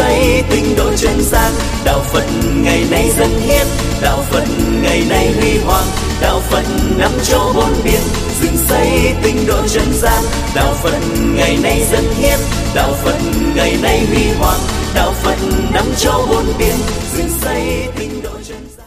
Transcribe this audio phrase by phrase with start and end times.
[0.00, 1.52] xây tinh độ chân gian
[1.84, 2.24] đạo phật
[2.64, 3.66] ngày nay dân hiến.
[4.02, 4.44] Đạo phật
[4.82, 5.84] ngày nay huy hoàng.
[6.20, 6.64] Đạo phật
[6.98, 8.00] năm châu bốn biển
[8.40, 10.22] dựng xây tinh độ chân gian
[10.54, 10.98] đạo phật
[11.36, 12.38] ngày nay dân hiến.
[12.74, 13.18] Đạo phật
[13.56, 14.60] ngày nay huy hoàng.
[14.94, 15.36] Đạo phật
[15.74, 16.76] năm châu bốn biển
[17.12, 18.86] dựng xây tinh độ chân gian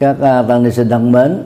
[0.00, 1.42] các uh, tăng ni sinh thân mến.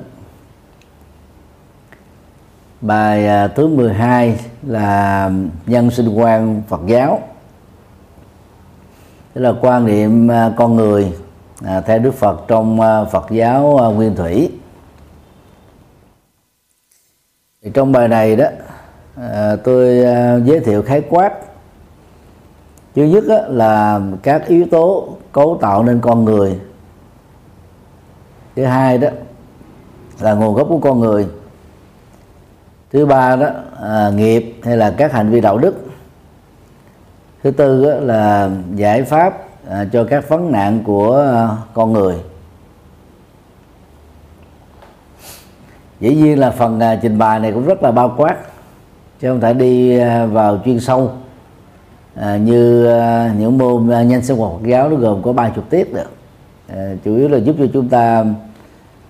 [2.81, 5.31] Bài à, thứ 12 là à,
[5.67, 7.23] nhân sinh quan Phật giáo
[9.37, 11.13] tức là quan niệm à, con người
[11.65, 14.53] à, theo Đức Phật trong à, Phật giáo à, Nguyên Thủy.
[17.63, 18.47] Thì trong bài này đó
[19.65, 19.97] tôi
[20.45, 21.33] giới thiệu khái quát.
[22.95, 26.61] Thứ nhất đó là các yếu tố cấu tạo nên con người.
[28.57, 29.09] Thứ hai đó
[30.21, 31.29] là nguồn gốc của con người.
[32.93, 33.49] Thứ ba đó
[33.83, 35.75] à, nghiệp hay là các hành vi đạo đức
[37.47, 39.39] thứ tư là giải pháp
[39.71, 42.15] à, cho các vấn nạn của à, con người.
[46.01, 48.37] Dĩ nhiên là phần à, trình bày này cũng rất là bao quát
[49.21, 50.01] chứ không thể đi
[50.33, 51.13] vào chuyên sâu
[52.15, 55.49] à, như à, những môn à, nhân sinh hoạt Phật giáo nó gồm có ba
[55.49, 56.11] chục tiết được
[56.69, 58.25] à, chủ yếu là giúp cho chúng ta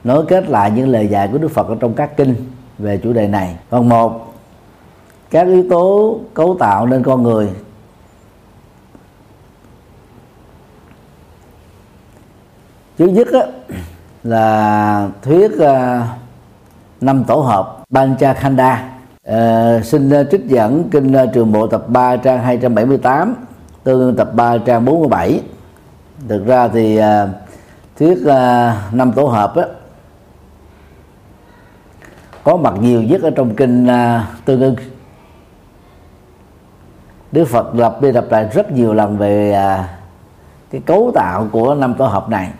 [0.05, 2.35] nối kết lại những lời dạy của Đức Phật ở trong các kinh
[2.79, 3.57] về chủ đề này.
[3.69, 4.35] Phần một
[5.31, 7.49] các yếu tố cấu tạo nên con người.
[12.99, 13.41] Thứ nhất á,
[14.25, 16.07] là thuyết uh,
[17.01, 18.89] năm tổ hợp Bancha Khanda.
[19.29, 23.35] Uh, xin uh, trích dẫn kinh uh, trường bộ tập 3 trang 278
[23.85, 25.41] tương tập 3 trang 47
[26.29, 27.05] thực ra thì uh,
[27.99, 29.65] thuyết uh, năm tổ hợp á,
[32.45, 34.77] có mặt nhiều nhất ở trong kinh uh, tương ưng.
[37.33, 39.85] Đức Phật lập đi lập lại rất nhiều lần về uh,
[40.71, 42.51] cái cấu tạo của năm tổ hợp này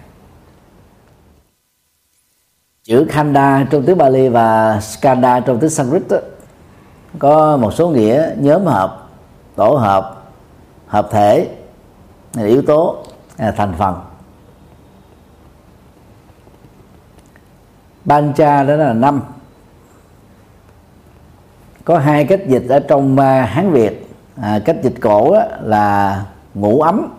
[2.87, 6.19] chữ Khanda trong tiếng Bali và Skanda trong tiếng Sanskrit đó,
[7.19, 9.09] có một số nghĩa nhóm hợp
[9.57, 10.23] tổ hợp
[10.87, 11.49] hợp thể
[12.37, 13.05] yếu tố
[13.37, 14.01] à, thành phần.
[18.05, 19.21] Bancha đó là năm.
[21.85, 24.09] Có hai cách dịch ở trong à, hán việt.
[24.43, 26.25] À, cách dịch cổ là
[26.55, 27.16] ngủ ấm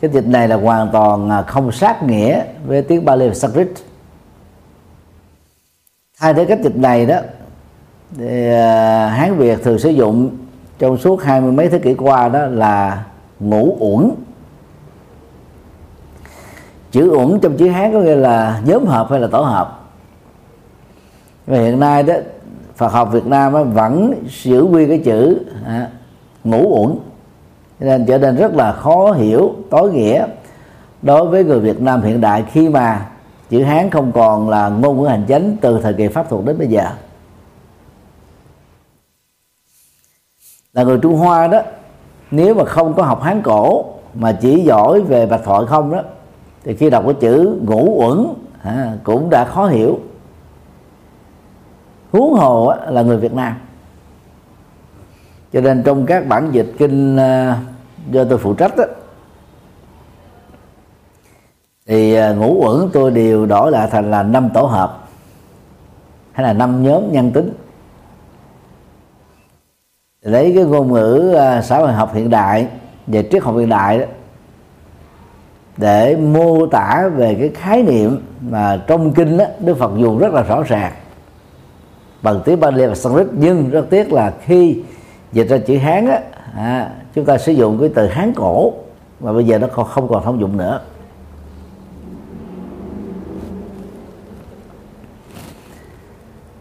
[0.00, 3.68] cái dịch này là hoàn toàn à, không sát nghĩa với tiếng Bali và Sanskrit.
[6.18, 7.16] Thay thế cách dịch này đó
[8.16, 10.30] thì à, hán việt thường sử dụng
[10.78, 13.04] trong suốt hai mươi mấy thế kỷ qua đó là
[13.40, 14.10] ngủ uẩn.
[16.90, 19.88] Chữ uẩn trong chữ hán có nghĩa là nhóm hợp hay là tổ hợp.
[21.46, 22.14] Và hiện nay đó
[22.76, 25.88] Phật học Việt Nam vẫn giữ nguyên cái chữ à,
[26.44, 26.98] ngũ uẩn
[27.80, 30.26] nên trở nên rất là khó hiểu tối nghĩa
[31.02, 33.06] đối với người Việt Nam hiện đại khi mà
[33.50, 36.58] chữ Hán không còn là ngôn ngữ hành chính từ thời kỳ pháp thuộc đến
[36.58, 36.90] bây giờ.
[40.72, 41.60] Là người Trung Hoa đó
[42.30, 43.84] nếu mà không có học Hán cổ
[44.14, 46.02] mà chỉ giỏi về bạch thoại không đó
[46.64, 48.26] thì khi đọc cái chữ ngũ uẩn
[48.62, 49.98] à, cũng đã khó hiểu.
[52.12, 53.54] Huống hồ là người Việt Nam
[55.52, 57.54] cho nên trong các bản dịch kinh ờ,
[58.10, 58.84] do tôi phụ trách đó,
[61.86, 65.08] thì ờ, ngũ uẩn tôi đều đổi lại thành là năm tổ hợp
[66.32, 67.52] hay là năm nhóm nhân tính.
[70.22, 72.68] Lấy cái ngôn ngữ ờ, xã hội học hiện đại
[73.06, 74.04] về triết học hiện đại đó
[75.76, 80.32] để mô tả về cái khái niệm mà trong kinh đó, Đức Phật dùng rất
[80.32, 80.92] là rõ ràng.
[82.22, 84.82] Bằng tiếng Bali và Sanskrit nhưng rất tiếc là khi
[85.32, 86.20] dịch ra chữ Hán á,
[86.56, 88.72] à, chúng ta sử dụng cái từ Hán cổ
[89.20, 90.80] mà bây giờ nó không còn thông dụng nữa.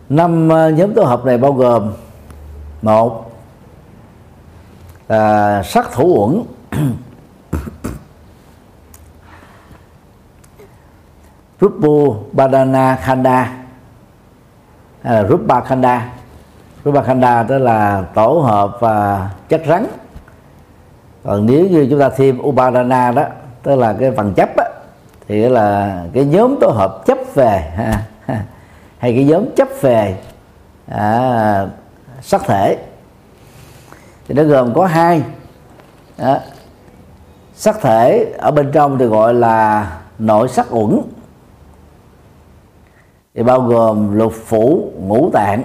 [0.09, 1.93] Năm à, nhóm tổ hợp này bao gồm
[2.81, 3.31] một
[5.07, 6.43] là sắc thủ uẩn.
[11.61, 13.57] Rupu Badana Khanda
[15.01, 16.09] à, Rupa Khanda.
[16.87, 19.85] Rupa Khanda đó là tổ hợp và chất rắn.
[21.23, 23.23] Còn nếu như chúng ta thêm Upadana đó
[23.63, 24.65] tức là cái phần chấp á,
[25.27, 28.03] thì là cái nhóm tổ hợp chấp về ha,
[28.97, 30.17] hay cái nhóm chấp về
[30.87, 31.67] à,
[32.21, 32.77] sắc thể.
[34.27, 35.23] Thì nó gồm có hai
[36.17, 36.37] đó.
[37.53, 41.01] sắc thể ở bên trong thì gọi là nội sắc uẩn.
[43.35, 45.63] Thì bao gồm lục phủ ngũ tạng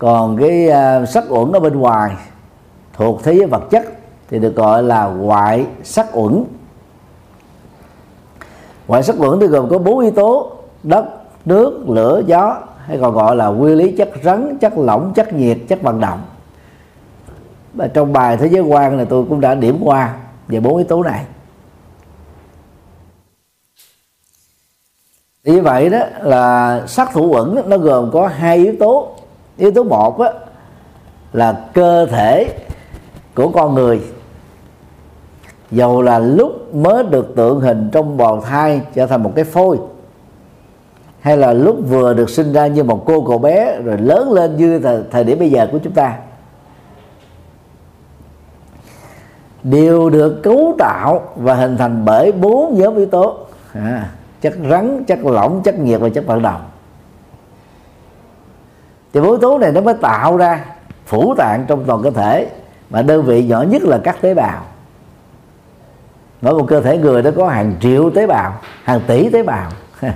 [0.00, 2.16] còn cái uh, sắc uẩn ở bên ngoài
[2.92, 3.84] thuộc thế giới vật chất
[4.28, 6.44] thì được gọi là ngoại sắc uẩn.
[8.86, 10.52] Ngoại sắc uẩn thì gồm có bốn yếu tố
[10.82, 11.04] đất
[11.44, 15.58] nước lửa gió hay còn gọi là nguyên lý chất rắn chất lỏng chất nhiệt
[15.68, 16.22] chất vận động.
[17.74, 20.16] Và trong bài thế giới quan là tôi cũng đã điểm qua
[20.48, 21.24] về bốn yếu tố này.
[25.44, 29.16] Như vậy đó là sắc thủ uẩn nó gồm có hai yếu tố
[29.56, 30.30] yếu tố một á,
[31.32, 32.54] là cơ thể
[33.34, 34.00] của con người.
[35.70, 39.78] Dầu là lúc mới được tượng hình trong bào thai trở thành một cái phôi
[41.20, 44.56] hay là lúc vừa được sinh ra như một cô cậu bé rồi lớn lên
[44.56, 46.18] như thời, thời điểm bây giờ của chúng ta
[49.62, 53.36] đều được cấu tạo và hình thành bởi bốn nhóm yếu tố.
[53.72, 54.10] À,
[54.40, 56.60] chất rắn chất lỏng chất nhiệt và chất vận động
[59.12, 60.64] thì yếu tố này nó mới tạo ra
[61.06, 62.48] phủ tạng trong toàn cơ thể.
[62.90, 64.62] Mà đơn vị nhỏ nhất là các tế bào.
[66.42, 68.54] Mỗi một cơ thể người nó có hàng triệu tế bào,
[68.84, 69.70] hàng tỷ tế bào.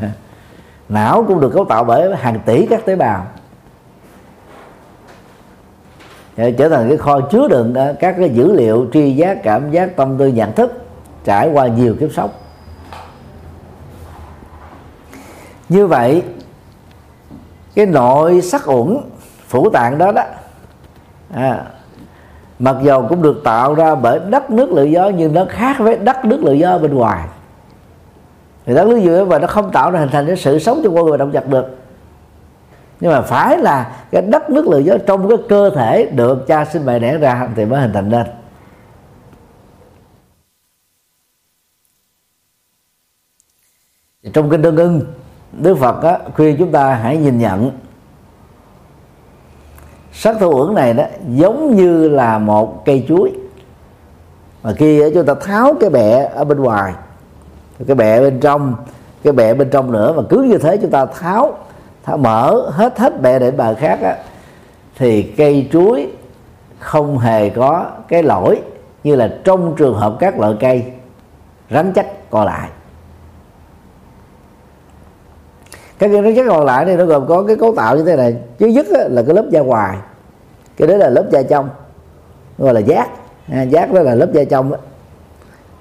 [0.88, 3.26] Não cũng được cấu tạo bởi hàng tỷ các tế bào.
[6.36, 9.70] Để trở thành cái kho chứa đựng ờ, các cái dữ liệu tri giác, cảm
[9.70, 10.84] giác, tâm tư, nhận thức
[11.24, 12.30] trải qua nhiều kiếp sống.
[15.68, 16.22] Như vậy
[17.74, 18.98] cái nội sắc uẩn
[19.48, 20.22] phủ tạng đó đó.
[21.34, 21.64] À,
[22.58, 25.98] mặc dầu cũng được tạo ra bởi đất nước lửa gió nhưng nó khác với
[25.98, 27.28] đất nước lửa gió bên ngoài.
[28.66, 30.90] Thì đất nước dưới và nó không tạo ra hình thành cái sự sống cho
[30.90, 31.76] con người động vật được.
[33.00, 36.64] Nhưng mà phải là cái đất nước lửa gió trong cái cơ thể được cha
[36.64, 38.26] sinh mẹ đẻ ra thì mới hình thành nên.
[44.32, 45.00] Trong kinh tương ưng
[45.58, 47.70] đức phật á, khuyên chúng ta hãy nhìn nhận.
[50.12, 53.32] Sắc thủ uẩn này đó giống như là một cây chuối.
[54.62, 56.94] Mà khi chúng ta tháo cái bẹ ở bên ngoài
[57.86, 58.74] cái bẹ bên trong
[59.22, 61.54] cái bẹ bên trong nữa mà cứ như thế chúng ta tháo
[62.04, 64.16] tháo mở hết hết bẹ để bờ khác á,
[64.96, 66.08] thì cây chuối
[66.78, 68.62] không hề có cái lỗi
[69.04, 70.84] như là trong trường hợp các loại cây
[71.70, 72.68] rắn chắc còn lại.
[76.12, 78.36] Các cái rắn còn lại thì nó gồm có cái cấu tạo như thế này.
[78.58, 79.98] Chứ nhất là cái lớp da ngoài.
[80.76, 81.68] Cái đấy là lớp da trong.
[82.58, 83.08] Gọi là giác.
[83.52, 84.76] À, giác đó là lớp da trong đó.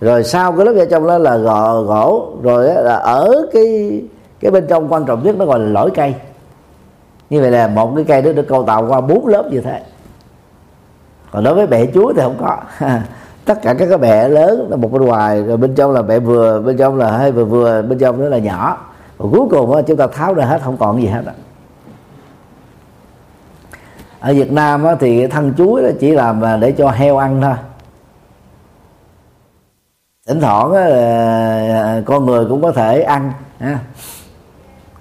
[0.02, 2.34] rồi sau cái lớp da trong đó là gò, gỗ.
[2.44, 4.02] Rồi là ở cái
[4.40, 6.16] cái bên trong quan trọng nhất nó gọi là lõi cây.
[7.30, 9.81] Như vậy là một cái cây đó được cấu tạo qua bốn lớp như thế.
[11.31, 12.58] Còn đối với bẹ chuối thì không có.
[13.46, 16.19] Tất cả các cái bẹ lớn là một bên ngoài, rồi bên trong là bẹ
[16.19, 18.78] vừa, bên trong là hơi vừa vừa, bên trong nữa là nhỏ
[19.18, 21.31] và cuối cùng chúng ta tháo ra hết, không còn gì hết đó
[24.19, 27.56] ở Việt Nam thì thân chuối đó chỉ làm để cho heo ăn thôi.
[30.27, 33.31] Thỉnh thoảng à, con người cũng có thể ăn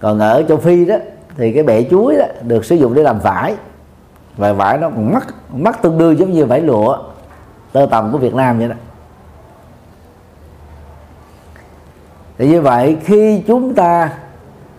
[0.01, 0.97] còn ở châu Phi đó,
[1.37, 3.55] thì cái bẹ chuối đó được sử dụng để làm vải.
[4.37, 6.99] Và vải nó còn mắc mắc tương đương giống như vải lụa,
[7.73, 8.75] tơ tầm của Việt Nam vậy đó.
[12.39, 14.11] Thì như vậy khi chúng ta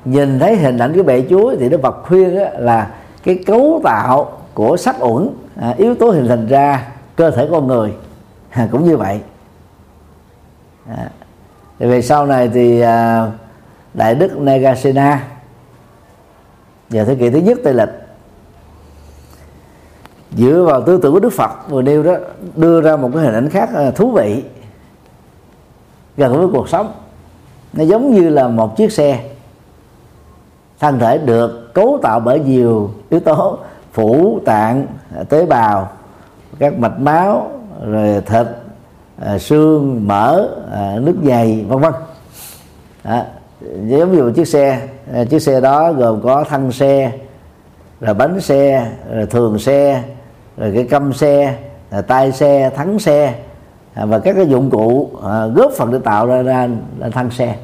[0.05, 2.91] nhìn thấy hình ảnh cái bẹ chuối thì nó Phật khuyên là
[3.23, 7.67] cái cấu tạo của sắc uẩn à, yếu tố hình thành ra cơ thể con
[7.67, 7.93] người.
[8.49, 9.19] À, cũng như vậy.
[10.87, 11.09] À,
[11.79, 13.31] thì về sau này thì à,
[13.93, 15.23] đại đức Nagasena
[16.89, 17.89] vào thế kỷ thứ nhất tây lịch
[20.37, 22.13] dựa vào tư tưởng của đức phật vừa nêu đó
[22.55, 24.43] đưa ra một cái hình ảnh khác à, thú vị
[26.17, 26.91] gần với cuộc sống
[27.73, 29.19] nó giống như là một chiếc xe.
[30.79, 33.57] Thân thể được cấu tạo bởi nhiều yếu tố
[33.91, 34.87] phủ tạng
[35.29, 35.89] tế bào
[36.59, 37.51] các mạch máu
[37.85, 38.47] rồi thịt
[39.21, 41.93] à, xương mỡ à, nước dày vân vân.
[43.03, 43.25] À,
[43.61, 44.87] giống như một chiếc xe.
[45.13, 47.11] À, chiếc xe đó gồm có thân xe
[48.01, 50.03] rồi bánh xe rồi thường xe
[50.57, 51.55] rồi cái câm xe
[51.91, 53.33] rồi tay xe thắng xe.
[53.93, 56.67] À, và các cái dụng cụ à, góp phần để tạo ra ra,
[56.99, 57.55] ra thân xe.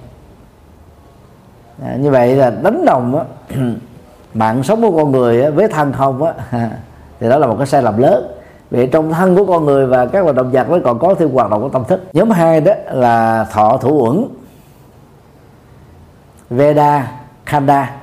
[1.84, 3.24] À, như vậy là đánh đồng á,
[4.34, 6.34] mạng sống của con người với thân không á
[7.20, 8.32] thì đó là một cái sai lầm lớn.
[8.72, 11.32] Vì trong thân của con người và các hoạt động vật nó còn có thêm
[11.32, 12.04] hoạt động của tâm thức.
[12.14, 14.26] Nhóm hai đó là thọ thủ uẩn
[16.50, 17.12] Veda
[17.46, 17.96] Khanda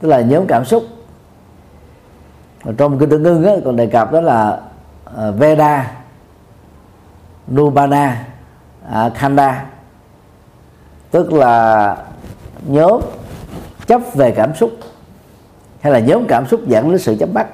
[0.00, 0.82] tức là nhóm cảm xúc.
[2.76, 4.60] Trong kinh tương ngưng còn đề cập đó là
[5.16, 5.90] à, Veda
[7.54, 8.26] Nubana
[8.90, 9.66] à, Khanda.
[11.10, 11.96] Tức là
[12.66, 13.00] nhóm
[13.86, 14.70] chấp về cảm xúc
[15.80, 17.46] hay là nhóm cảm xúc dẫn đến sự chấp bắt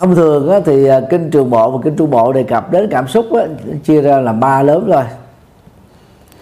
[0.00, 3.08] thông thường thì à, kinh trường bộ và kinh trung bộ đề cập đến cảm
[3.08, 3.26] xúc
[3.84, 5.04] chia ra là ba lớn rồi,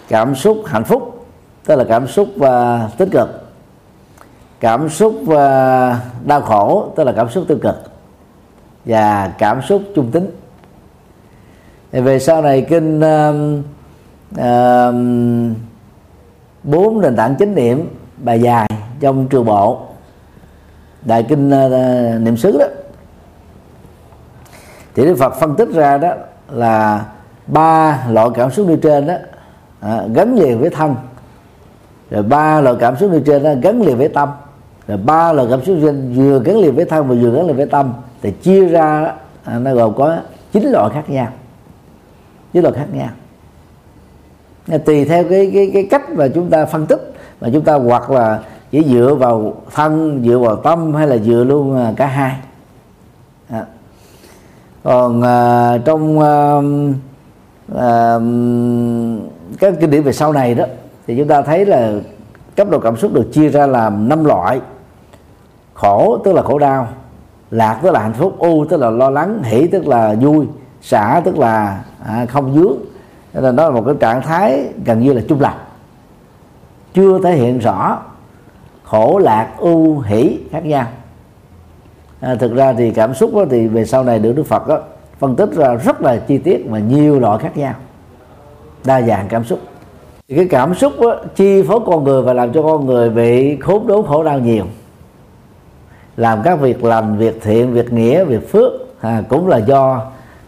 [0.07, 1.27] cảm xúc hạnh phúc
[1.65, 3.48] tức là cảm xúc và tích cực
[4.59, 7.75] cảm xúc và đau khổ tức là cảm xúc tiêu cực
[8.85, 10.29] và cảm xúc trung tính.
[11.91, 13.35] Thì về sau này kinh uh,
[14.31, 14.95] uh,
[16.63, 19.81] bốn nền tảng chánh niệm bài dài trong trường bộ
[21.01, 22.65] đại kinh uh, niệm xứ đó.
[24.95, 26.13] Thì đức phật phân tích ra đó
[26.49, 27.05] là
[27.47, 29.13] ba loại cảm xúc như trên đó
[29.79, 30.95] à, gắn liền với thân.
[32.09, 34.29] Rồi ba loại cảm xúc như trên đó gắn liền với tâm
[34.89, 37.55] rồi ba loại cảm xúc trên vừa gắn liền với thân và vừa gắn liền
[37.55, 37.93] với tâm.
[38.21, 40.17] Thì chia ra à, nó gồm có
[40.51, 41.27] chín loại khác nhau.
[42.53, 43.09] Chín loại khác nhau.
[44.85, 48.11] Tùy theo cái cái cái cách mà chúng ta phân tích mà chúng ta hoặc
[48.11, 48.39] là
[48.71, 52.35] chỉ dựa vào thân dựa vào tâm hay là dựa luôn à, cả hai.
[53.49, 53.65] À.
[54.83, 56.61] còn à, trong à,
[57.75, 58.19] à,
[59.59, 60.65] các kinh điển về sau này đó
[61.07, 61.91] thì chúng ta thấy là
[62.55, 64.59] cấp độ cảm xúc được chia ra làm năm loại
[65.81, 66.87] khổ tức là khổ đau
[67.51, 70.45] lạc tức là hạnh phúc u tức là lo lắng hỷ tức là vui
[70.81, 72.77] xả tức là à, không dướng.
[73.33, 75.67] Nên là đó là một cái trạng thái gần như là trung lập.
[76.93, 77.99] Chưa thể hiện rõ
[78.83, 80.85] khổ lạc ưu hỷ khác nhau.
[82.19, 84.79] À, thực ra thì cảm xúc đó, thì về sau này được đức phật đó,
[85.19, 87.73] phân tích ra rất là chi tiết và nhiều loại khác nhau.
[88.85, 89.59] Đa dạng cảm xúc.
[90.27, 93.57] Thì cái cảm xúc đó, chi phối con người và làm cho con người bị
[93.59, 94.65] khốn đốn khổ đau nhiều
[96.19, 98.71] làm các việc lành việc thiện việc nghĩa việc phước.
[99.01, 100.05] À, cũng là do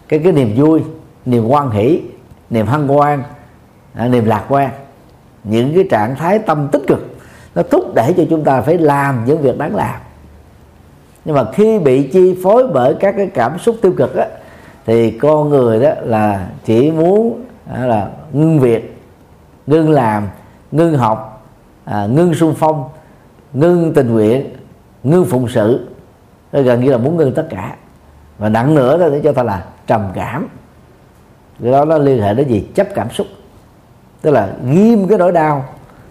[0.07, 0.81] cái cái niềm vui
[1.25, 2.01] niềm quan hỷ
[2.49, 3.23] niềm hân hoan
[3.93, 4.69] à, niềm lạc quan.
[5.43, 7.15] Những cái trạng thái tâm tích cực
[7.55, 9.95] nó thúc đẩy cho chúng ta phải làm những việc đáng làm.
[11.25, 14.25] Nhưng mà khi bị chi phối bởi các cái cảm xúc tiêu cực á,
[14.85, 18.97] thì con người đó là chỉ muốn à, là ngưng việc
[19.67, 20.27] ngưng làm
[20.71, 21.45] ngưng học
[21.85, 22.83] à, ngưng sung phong
[23.53, 24.49] ngưng tình nguyện
[25.03, 25.87] ngưng phụng sự.
[26.51, 27.75] Gần như là muốn ngưng tất cả.
[28.37, 30.47] Và nặng nữa đó để cho ta là trầm cảm.
[31.63, 32.67] Cái đó nó liên hệ đến gì?
[32.75, 33.27] Chấp cảm xúc.
[34.21, 35.65] Tức là ghim cái nỗi đau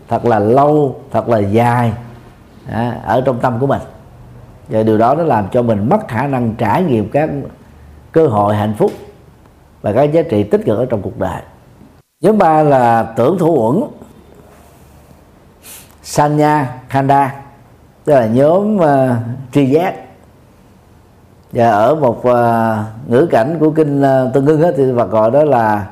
[0.09, 1.93] thật là lâu thật là dài
[2.71, 3.83] à, ở trong tâm của mình.
[4.69, 7.31] Và điều đó nó làm cho mình mất khả năng trải nghiệm các
[8.13, 8.93] cơ hội hạnh phúc
[9.83, 11.43] và các giá trị tích cực ở trong cuộc đời.
[12.21, 13.83] Nhóm ba là tưởng thủ uẩn.
[16.03, 17.43] Sanya khanda
[18.05, 19.17] tức là nhóm ờ, uh,
[19.53, 19.95] tri giác
[21.53, 25.45] và ở một uh, ngữ cảnh của kinh uh, tương ngưng thì Phật gọi đó
[25.45, 25.87] là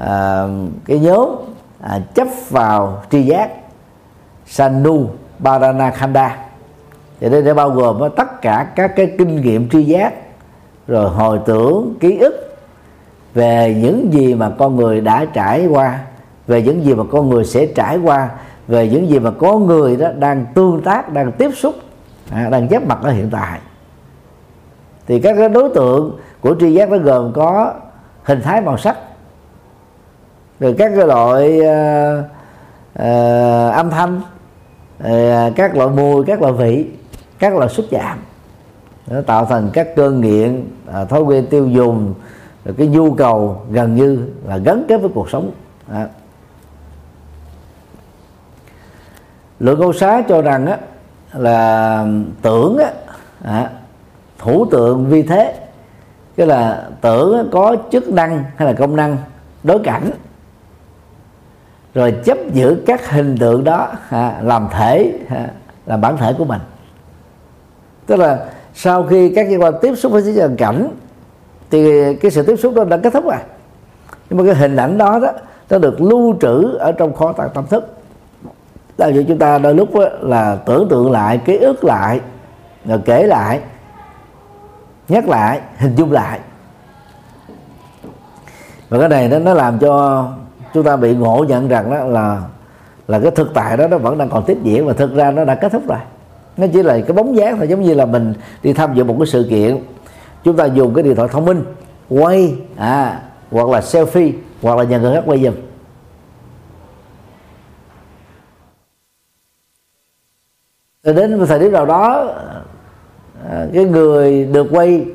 [0.00, 0.50] uh,
[0.84, 3.50] cái nhóm uh, chấp vào tri giác
[4.46, 5.06] sanu
[5.38, 6.36] barana khanda
[7.20, 10.14] thì đây để bao gồm uh, tất cả các cái kinh nghiệm tri giác
[10.86, 12.58] rồi hồi tưởng ký ức
[13.34, 15.98] về những gì mà con người đã trải qua
[16.46, 18.30] về những gì mà con người sẽ trải qua
[18.68, 21.74] về những gì mà có người đó đang tương tác đang tiếp xúc
[22.30, 23.60] à, đang giáp mặt ở hiện tại.
[25.06, 27.74] Thì các cái đối tượng của tri giác nó gồm có
[28.22, 28.96] hình thái màu sắc
[30.60, 32.24] rồi các cái loại uh,
[32.98, 34.20] uh, âm thanh
[35.04, 36.86] uh, các loại mùi các loại vị
[37.38, 38.18] các loại xúc chạm.
[39.06, 40.64] Nó tạo thành các cơn nghiện
[41.02, 42.14] uh, thói quen tiêu dùng
[42.64, 45.50] rồi cái nhu cầu gần như là gắn kết với cuộc sống.
[45.92, 46.06] À.
[49.60, 50.78] lượng câu xá cho rằng á,
[51.32, 52.06] là
[52.42, 52.92] tưởng á,
[53.44, 53.70] à,
[54.38, 55.54] thủ tượng vi thế.
[56.36, 59.16] Cái là tưởng có chức năng hay là công năng
[59.62, 60.10] đối cảnh.
[61.94, 65.50] Rồi chấp giữ các hình tượng đó à, làm thể à,
[65.86, 66.60] làm bản thể của mình.
[68.06, 68.44] Tức là
[68.74, 70.88] sau khi các cơ quan tiếp xúc với thế cảnh
[71.70, 73.40] thì cái sự tiếp xúc đó đã kết thúc rồi.
[74.30, 75.32] Nhưng mà cái hình ảnh đó đó
[75.70, 77.95] nó được lưu trữ ở trong kho tàng tâm thức
[78.98, 82.20] làm cho chúng ta đôi lúc là tưởng tượng lại, ký ức lại
[82.84, 83.60] rồi kể lại,
[85.08, 86.40] nhắc lại, hình dung lại.
[88.88, 90.26] Và cái này nó nó làm cho
[90.74, 92.42] chúng ta bị ngộ nhận rằng đó là
[93.08, 95.44] là cái thực tại đó, nó vẫn đang còn tiếp diễn và thực ra nó
[95.44, 95.98] đã kết thúc rồi.
[96.56, 99.16] Nó chỉ là cái bóng dáng thôi, giống như là mình đi tham dự một
[99.18, 99.78] cái sự kiện,
[100.44, 101.64] chúng ta dùng cái điện thoại thông minh,
[102.08, 105.54] quay à hoặc là selfie, hoặc là nhờ người khác quay giùm.
[111.06, 112.34] Rồi đến thời điểm nào đó
[113.50, 115.06] à, cái người được quay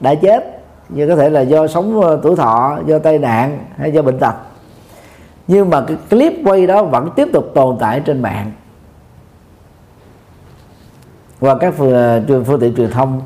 [0.00, 3.92] đã chết như có thể là do sống ờ, tuổi thọ do tai nạn hay
[3.92, 4.34] do bệnh tật.
[5.46, 8.52] Nhưng mà cái clip quay đó vẫn tiếp tục tồn tại trên mạng.
[11.40, 11.94] Qua các phương,
[12.28, 13.20] ờ, phương tiện truyền thông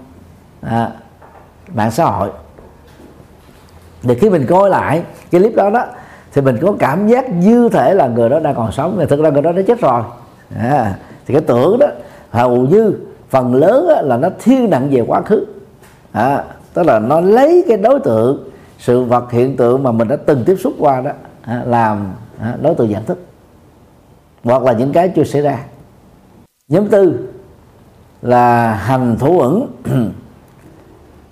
[0.61, 0.91] à,
[1.75, 2.31] mạng xã hội.
[4.03, 5.87] Để khi mình coi lại cái clip đó đó
[6.33, 9.21] thì mình có cảm giác như thể là người đó đang còn sống mà thực
[9.21, 10.03] ra người đó đã chết rồi.
[10.59, 10.95] À,
[11.27, 11.87] thì cái tưởng đó
[12.31, 12.93] hầu như
[13.29, 15.45] phần lớn là nó thiên nặng về quá khứ.
[16.13, 16.45] À,
[16.75, 20.45] tức là nó lấy cái đối tượng sự vật hiện tượng mà mình đã từng
[20.47, 21.11] tiếp xúc qua đó
[21.43, 23.19] à, làm à, đối tượng nhận thức.
[24.45, 25.59] Hoặc là những cái chưa xảy ra.
[26.69, 27.29] Nhóm tư
[28.23, 29.67] là hành thủ ẩn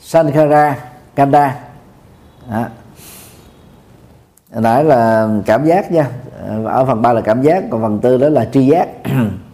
[0.00, 0.78] Sankara
[1.14, 1.58] Kanda.
[2.50, 2.68] À.
[4.50, 6.10] nãy là cảm giác nha.
[6.64, 8.88] Ở phần ba là cảm giác còn phần tư đó là tri giác.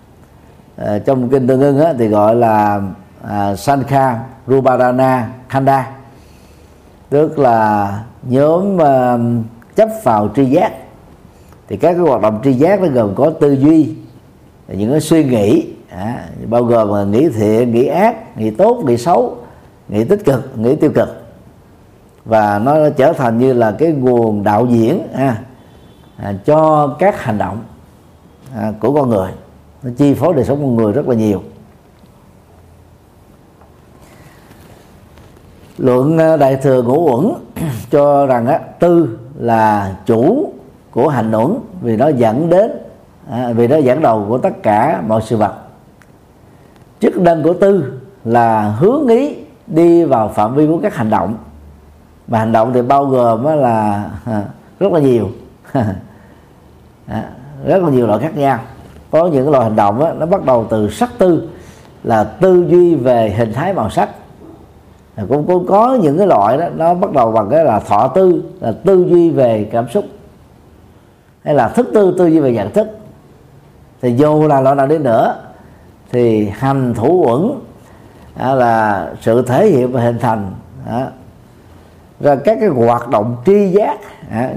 [0.77, 2.81] à, trong kinh tương ưng á, thì gọi là
[3.29, 5.91] à, Sankha Rubarana Khanda.
[7.11, 9.19] Tức là nhóm à,
[9.77, 10.73] chấp vào tri giác.
[11.69, 13.95] Thì các cái hoạt động tri giác nó gồm có tư duy
[14.69, 18.97] những cái suy nghĩ à, bao gồm là nghĩ thiện nghĩ ác nghĩ tốt nghĩ
[18.97, 19.37] xấu
[19.89, 21.09] nghĩ tích cực nghĩ tiêu cực.
[22.25, 25.37] Và nó trở thành như là cái nguồn đạo diễn à,
[26.17, 27.59] à, cho các hành động
[28.57, 29.31] à, của con người
[29.83, 31.43] nó chi phối đời sống con người rất là nhiều.
[35.79, 37.33] Luận à, đại thừa ngũ uẩn
[37.91, 40.53] cho rằng á, tư là chủ
[40.91, 42.71] của hành uẩn vì nó dẫn đến
[43.31, 45.55] à, vì nó dẫn đầu của tất cả mọi sự vật.
[47.01, 49.37] Chức năng của tư là hướng ý
[49.67, 51.37] đi vào phạm vi của các hành động.
[52.29, 54.45] Mà hành động thì bao gồm là à,
[54.81, 55.29] rất là nhiều.
[57.65, 58.59] Rất là nhiều loại khác nhau
[59.13, 61.49] có những loại hành động đó, nó bắt đầu từ sắc tư
[62.05, 64.09] là tư duy về hình thái màu sắc.
[65.29, 68.43] Cũng, cũng có những cái loại đó nó bắt đầu bằng cái là thọ tư
[68.61, 70.05] là tư duy về cảm xúc.
[71.45, 72.99] Hay là thức tư tư duy về nhận thức.
[74.03, 75.37] Thì dù là loại nào đi nữa
[76.13, 77.51] thì hành thủ uẩn
[78.57, 80.53] là sự thể hiện và hình thành
[80.91, 81.03] đó.
[82.21, 83.99] rồi các cái hoạt động tri giác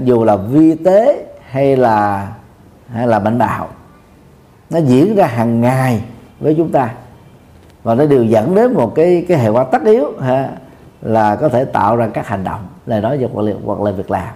[0.04, 2.28] dù là vi tế hay là
[2.88, 3.68] hay là bệnh bạo
[4.70, 6.02] nó diễn ra hàng ngày
[6.40, 6.94] với chúng ta.
[7.82, 10.50] Và nó đều dẫn đến một cái cái hệ quả tất yếu ha,
[11.02, 12.66] là có thể tạo ra các hành động.
[12.86, 14.28] Lời nói hoặc là, hoặc là việc làm.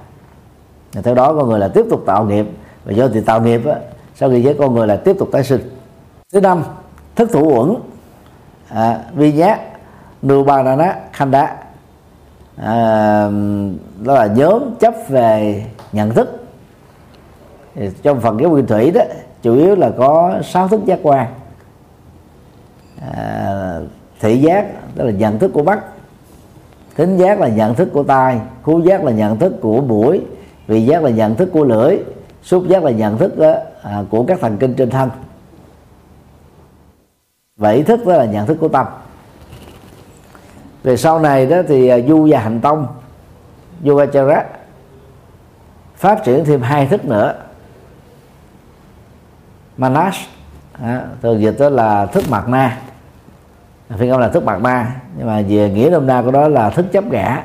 [0.92, 2.46] Và theo đó con người là tiếp tục tạo nghiệp.
[2.84, 3.74] Và do thì tạo nghiệp á,
[4.14, 5.60] sau khi với con người là tiếp tục tái sinh.
[6.32, 6.62] Thứ năm
[7.16, 7.74] thức thủ uẩn.
[8.68, 9.60] À, vi nhát
[10.26, 11.56] nubanana khanda
[12.56, 13.30] à,
[14.04, 16.46] đó là nhóm chấp về nhận thức.
[17.74, 19.00] Thì trong phần cái nguyên thủy đó
[19.42, 21.26] chủ yếu là có sáu thức giác quan.
[23.12, 23.80] À,
[24.20, 25.80] thị giác tức là nhận thức của mắt.
[26.96, 28.40] Tính giác là nhận thức của tai.
[28.64, 30.20] Khứu giác là nhận thức của mũi.
[30.66, 31.98] Vị giác là nhận thức của lưỡi.
[32.42, 35.10] Xúc giác là nhận thức đó, à, của các thần kinh trên thân.
[37.56, 38.86] Và ý thức đó là nhận thức của tâm.
[40.82, 42.86] Về sau này đó thì à, du và hành tông
[43.86, 44.44] yogachara
[45.96, 47.34] phát triển thêm hai thức nữa
[49.80, 50.16] manas
[50.82, 52.78] à, thường dịch đó là thức mặt na.
[53.98, 54.94] Phiên âm là thức mặt na.
[55.16, 57.44] Nhưng mà về nghĩa nôm na của đó là thức chấp ngã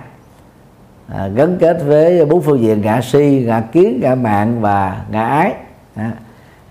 [1.08, 5.28] à, gắn kết với bốn phương diện ngã si ngã kiến ngã mạng và ngã
[5.28, 5.54] ái.
[5.96, 6.12] À,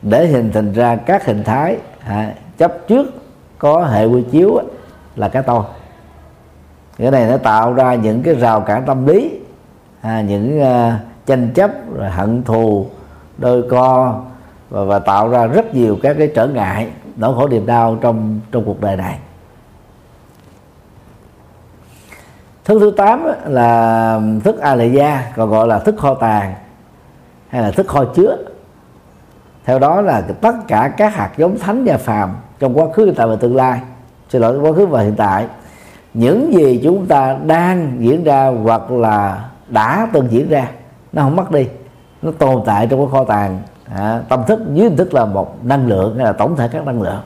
[0.02, 3.06] để hình thành ra các hình thái à, chấp trước
[3.58, 4.60] có hệ quy chiếu
[5.16, 5.62] là cái tôi.
[6.98, 9.40] Cái này nó tạo ra những cái rào cản tâm lý
[10.00, 10.92] à, những uh,
[11.26, 12.86] tranh chấp rồi hận thù
[13.38, 14.20] đôi co
[14.70, 18.40] và, và tạo ra rất nhiều các cái trở ngại nỗi khổ niềm đau trong
[18.52, 19.18] trong cuộc đời này.
[22.64, 26.54] Thức thứ tám là thức a lệ gia còn gọi là thức kho tàng
[27.48, 28.36] hay là thức kho chứa.
[29.64, 33.14] Theo đó là tất cả các hạt giống thánh và phàm trong quá khứ hiện
[33.14, 33.80] tại và tương lai.
[34.28, 35.46] Xin lỗi quá khứ và hiện tại.
[36.14, 40.68] Những gì chúng ta đang diễn ra hoặc là đã từng diễn ra
[41.12, 41.68] nó không mất đi
[42.22, 43.58] nó tồn tại trong cái kho tàng
[43.94, 46.86] à, tâm thức dưới hình thức là một năng lượng hay là tổng thể các
[46.86, 47.20] năng lượng.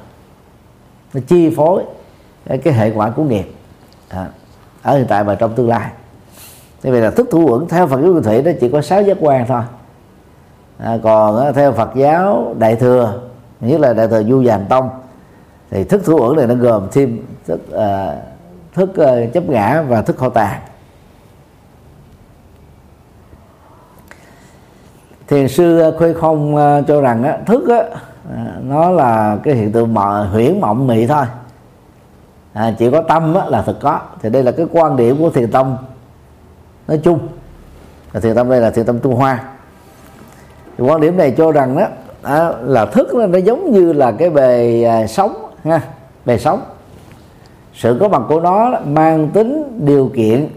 [1.15, 1.83] Nó chi phối
[2.65, 3.53] cái, hệ quả của nghiệp.
[4.09, 4.27] À,
[4.83, 5.91] ở hiện tại và trong tương lai.
[6.83, 9.03] Thế vậy là thức thủ uẩn theo Phật giáo Nguyên Thủy nó chỉ có sáu
[9.03, 9.63] giác quan thôi.
[10.79, 13.21] À, còn theo Phật giáo Đại thừa
[13.61, 14.91] nhất là Đại thừa Du vàng Tông
[15.71, 17.81] thì thức thủ uẩn này nó gồm thêm thức uh,
[18.75, 20.61] thức uh, chấp ngã và thức kho tàng
[25.29, 27.83] thiền sư ờ, khuê không ờ, cho rằng á, thức á,
[28.63, 31.25] nó là cái hiện tượng mờ huyễn mộng mị thôi.
[32.53, 34.01] À, chỉ có tâm á, là thực có.
[34.23, 35.77] Thì đây là cái quan điểm của thiền tông.
[36.89, 37.19] Nói chung
[38.23, 39.45] thiền tông đây là thiền tông trung hoa.
[40.79, 41.87] Thì quan điểm này cho rằng đó
[42.23, 45.81] à, là thức nó, nó giống như là cái bề à, sống ha
[46.25, 46.63] bề sống.
[47.75, 50.49] Sự có mặt của nó mang tính điều kiện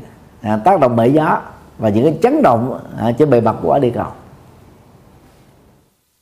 [0.42, 1.42] à, tác động bởi gió
[1.78, 4.08] và những cái chấn động à, trên bề mặt của địa cầu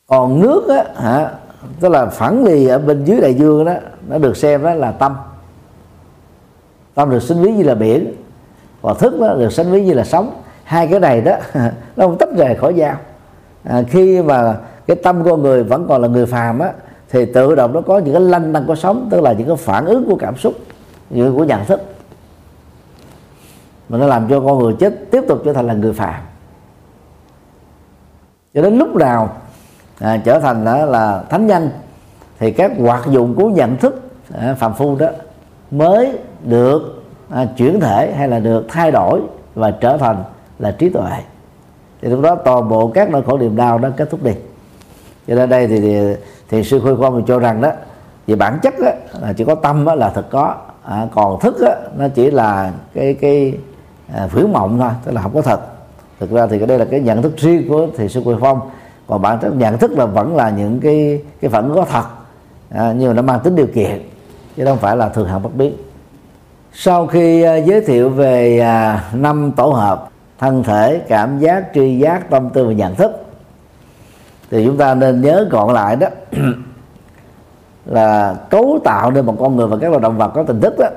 [0.09, 1.31] còn nước á hả,
[1.79, 3.73] tức là phản lì ở bên dưới đại dương đó
[4.07, 5.15] nó được xem đó là tâm.
[6.93, 8.13] Tâm được sinh ví như là biển
[8.81, 10.41] còn thức đó được sinh ví như là sống.
[10.63, 11.35] Hai cái này đó
[11.95, 12.95] nó không tách rời khỏi nhau.
[13.63, 16.71] À, khi mà cái tâm con người vẫn còn là người phàm á
[17.09, 19.57] thì tự động nó có những cái lanh đang có sống tức là những cái
[19.57, 20.53] phản ứng của cảm xúc
[21.09, 21.81] những của nhận thức.
[23.89, 26.21] Mà nó làm cho con người chết tiếp tục trở thành là người phàm.
[28.53, 29.35] Cho đến lúc nào
[29.99, 31.69] à, trở thành đó là thánh nhân
[32.39, 34.01] thì các hoạt dụng của nhận thức
[34.39, 35.07] à, phàm phu đó
[35.71, 39.21] mới được à, chuyển thể hay là được thay đổi
[39.55, 40.23] và trở thành
[40.59, 41.11] là trí tuệ.
[42.01, 44.31] Thì lúc đó toàn bộ các nỗi khổ niềm đau đó kết thúc đi.
[45.27, 46.15] Cho nên đây thì thì,
[46.49, 47.71] thì sư khôi khoa mình cho rằng đó
[48.27, 51.57] về bản chất đó, là chỉ có tâm đó là thật có à, còn thức
[51.61, 53.53] đó, nó chỉ là cái cái
[54.13, 55.59] à, phiểu mộng thôi tức là không có thật.
[56.19, 58.59] Thực ra thì cái đây là cái nhận thức riêng của thầy sư quỳ phong
[59.09, 62.03] còn bản chất nhận thức là vẫn là những cái cái phản ứng có thật.
[62.69, 64.09] À, nhưng mà nó mang tính điều kiện
[64.55, 65.73] chứ không phải là thường hạng bất biến.
[66.73, 71.97] Sau khi uh, giới thiệu về uh, năm tổ hợp thân thể cảm giác tri
[71.97, 73.11] giác tâm tư và nhận thức
[74.51, 76.07] thì chúng ta nên nhớ gọn lại đó
[77.85, 80.79] là cấu tạo nên một con người và các loài động vật có tình thức
[80.79, 80.87] đó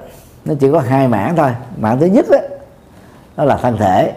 [0.45, 1.51] nó chỉ có hai mảng thôi.
[1.77, 2.39] Mảng thứ nhất đó,
[3.37, 4.13] đó là thân thể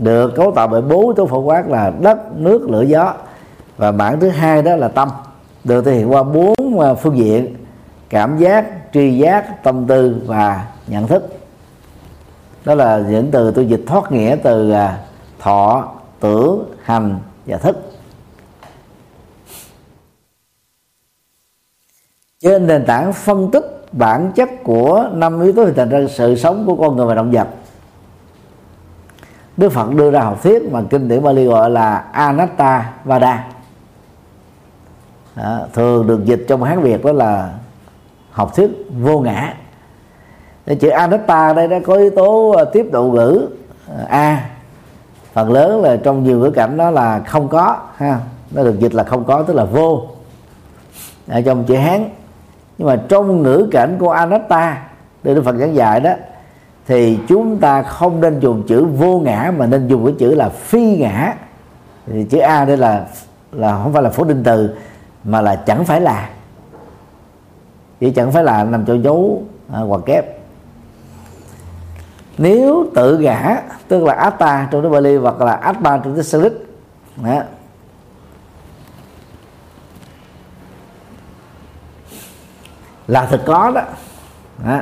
[0.00, 3.14] được, cấu tạo bởi bốn tố phổ quát là đất, nước, lửa, gió.
[3.76, 5.08] Và bản thứ hai đó là tâm.
[5.64, 7.56] Được thể hiện qua bốn à, phương diện
[8.08, 11.38] cảm giác, tri giác, tâm tư và nhận thức.
[12.64, 14.98] Đó là những từ tôi dịch thoát nghĩa từ à,
[15.38, 15.88] thọ,
[16.20, 17.92] tưởng, hành và thức.
[22.40, 26.36] Trên nền tảng phân tích bản chất của năm yếu tố hình thành ra sự
[26.36, 27.48] sống của con người và động vật
[29.60, 33.46] Đức Phật đưa ra học thuyết mà kinh điển Bali gọi là Anatta Vada.
[35.36, 37.50] Đó, thường được dịch trong hán Việt đó là
[38.30, 38.70] học thuyết
[39.02, 39.54] vô ngã.
[40.66, 43.48] Cái chữ anatta đây nó có yếu tố à, tiếp độ ngữ
[43.98, 44.50] à, a.
[45.32, 48.20] Phần lớn là trong nhiều ngữ cảnh đó là không có ha.
[48.50, 50.02] Nó được dịch là không có tức là vô.
[51.28, 52.08] Ở trong chữ hán.
[52.78, 54.82] Nhưng mà trong ngữ cảnh của anatta
[55.22, 56.12] đây đức phật giảng dạy đó
[56.90, 60.48] thì chúng ta không nên dùng chữ vô ngã mà nên dùng cái chữ là
[60.48, 61.34] phi ngã
[62.06, 63.06] thì chữ a đây là
[63.52, 64.76] là không phải là phổ định từ
[65.24, 66.30] mà là chẳng phải là
[68.00, 70.24] chỉ chẳng phải là nằm chỗ dấu à, hoặc kép
[72.38, 76.52] nếu tự ngã tức là atta trong tiếng Bali hoặc là atma trong tiếng Sanskrit
[77.24, 77.42] đó.
[83.06, 83.82] là thực có đó.
[84.64, 84.80] đó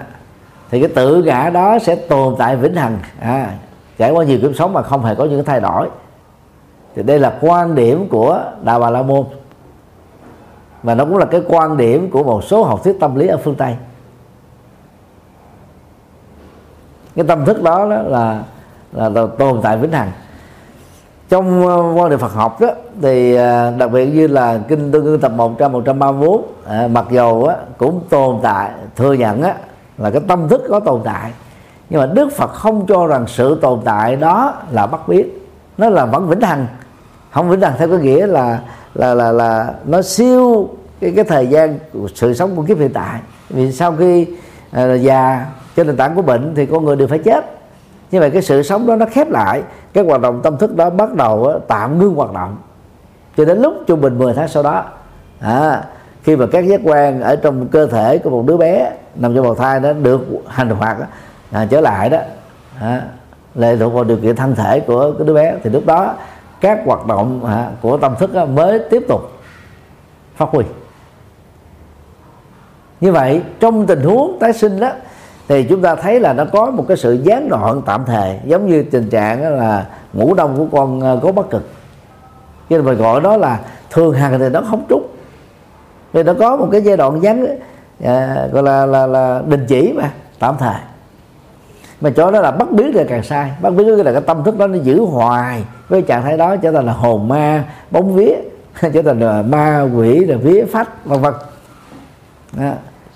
[0.71, 2.99] thì cái tự ngã đó sẽ tồn tại vĩnh hằng.
[3.21, 3.55] À,
[3.99, 5.89] trải qua nhiều kiếp sống mà không hề có những cái thay đổi.
[6.95, 9.25] Thì đây là quan điểm của đạo bà la môn.
[10.83, 13.37] Và nó cũng là cái quan điểm của một số học thuyết tâm lý ở
[13.37, 13.77] phương tây.
[17.17, 18.43] Cái tâm thức đó, đó là,
[18.93, 20.11] là, là tồn tại vĩnh hằng.
[21.29, 22.69] Trong uh, quan điểm Phật học đó
[23.03, 27.47] thì uh, đặc biệt như là kinh tương ương tập 100 134 à, mặc dầu
[27.47, 29.55] á, cũng tồn tại thừa nhận á,
[29.99, 31.33] là cái tâm thức có tồn tại.
[31.91, 35.29] Nhưng mà Đức Phật không cho rằng sự tồn tại đó là bất biến.
[35.79, 36.67] Nó là vẫn vĩnh hằng.
[37.31, 38.61] Không vĩnh hằng theo cái nghĩa là
[38.95, 40.69] là là là nó siêu
[41.01, 41.79] cái cái thời gian
[42.15, 43.21] sự sống của kiếp hiện tại.
[43.51, 44.27] Vì sau khi
[44.77, 47.45] uh, già trên nền tảng của bệnh thì con người đều phải chết.
[48.11, 49.63] Như vậy cái sự sống đó nó khép lại.
[49.93, 52.57] Cái hoạt động tâm thức đó bắt đầu tạm ngưng hoạt động.
[53.37, 54.85] Cho đến lúc trung bình 10 tháng sau đó
[55.41, 55.85] à,
[56.29, 59.45] khi mà các giác quan ở trong cơ thể của một đứa bé nằm trong
[59.45, 60.97] bào thai nó được hành hoạt
[61.53, 62.19] à, trở lại đó
[62.81, 63.03] à,
[63.55, 66.15] lệ thuộc vào điều kiện thân thể của cái đứa bé thì lúc đó
[66.61, 69.33] các hoạt động à, của tâm thức mới tiếp tục
[70.37, 70.65] phát huy.
[73.01, 74.91] Như vậy trong tình huống tái sinh đó
[75.49, 78.67] thì chúng ta thấy là nó có một cái sự gián đoạn tạm thời giống
[78.67, 81.63] như tình trạng là ngủ đông của con à, gấu bắc cực.
[82.71, 83.61] Cho nên mình gọi đó là
[83.91, 85.18] thường hằng thì nó không trúng
[86.13, 87.47] vì nó có một cái giai đoạn gián
[88.05, 90.77] à, gọi là, là là đình chỉ mà tạm thời.
[92.01, 94.59] Mà cho đó là bắt biến rồi càng sai bắt biến là cái tâm thức
[94.59, 98.35] đó nó giữ hoài với trạng thái đó trở thành là hồn ma bóng vía
[98.93, 101.35] trở thành là ma quỷ rồi vía phách vân vân.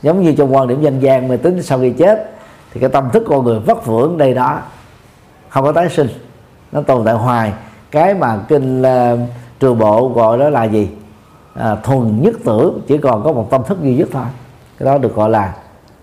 [0.03, 2.31] Giống như trong quan điểm dân gian mà tính sau khi chết
[2.73, 4.61] thì cái tâm thức con người vất vưởng đây đó
[5.49, 6.09] không có tái sinh
[6.73, 7.53] nó tồn tại hoài.
[7.91, 9.19] Cái mà kinh uh,
[9.61, 10.89] trường bộ gọi đó là gì?
[11.55, 14.25] À, thuần nhất tưởng chỉ còn có một tâm thức duy nhất thôi.
[14.79, 15.57] Cái đó được gọi là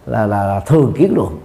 [0.06, 1.40] là là, là thường kiến luận.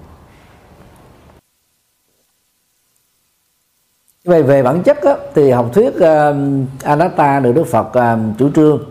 [4.25, 6.37] Về về bản chất á, thì học thuyết uh,
[6.85, 8.85] anatta được đức phật uh, chủ trương.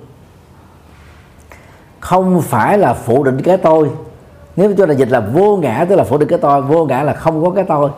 [1.99, 3.91] Không phải là phủ định cái tôi.
[4.55, 7.03] Nếu cho là dịch là vô ngã tức là phủ định cái tôi vô ngã
[7.03, 7.89] là không có cái tôi.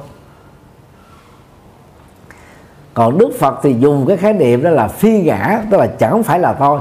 [2.93, 6.23] Còn đức phật thì dùng cái khái niệm đó là phi ngã tức là chẳng
[6.23, 6.79] phải là tôi.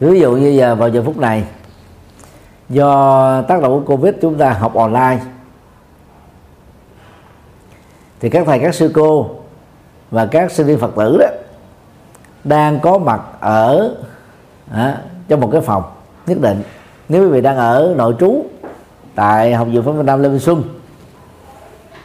[0.00, 1.44] Ví dụ như giờ vào giờ phút này
[2.68, 5.18] do tác động của covid chúng ta học online
[8.20, 9.30] thì các thầy các sư cô
[10.10, 11.26] và các sinh viên phật tử đó
[12.44, 13.94] đang có mặt ở
[14.70, 15.82] à, trong một cái phòng
[16.26, 16.62] nhất định.
[17.08, 18.44] Nếu quý vị đang ở nội trú
[19.14, 20.62] tại học viện pháp Việt Nam Lê Minh Xuân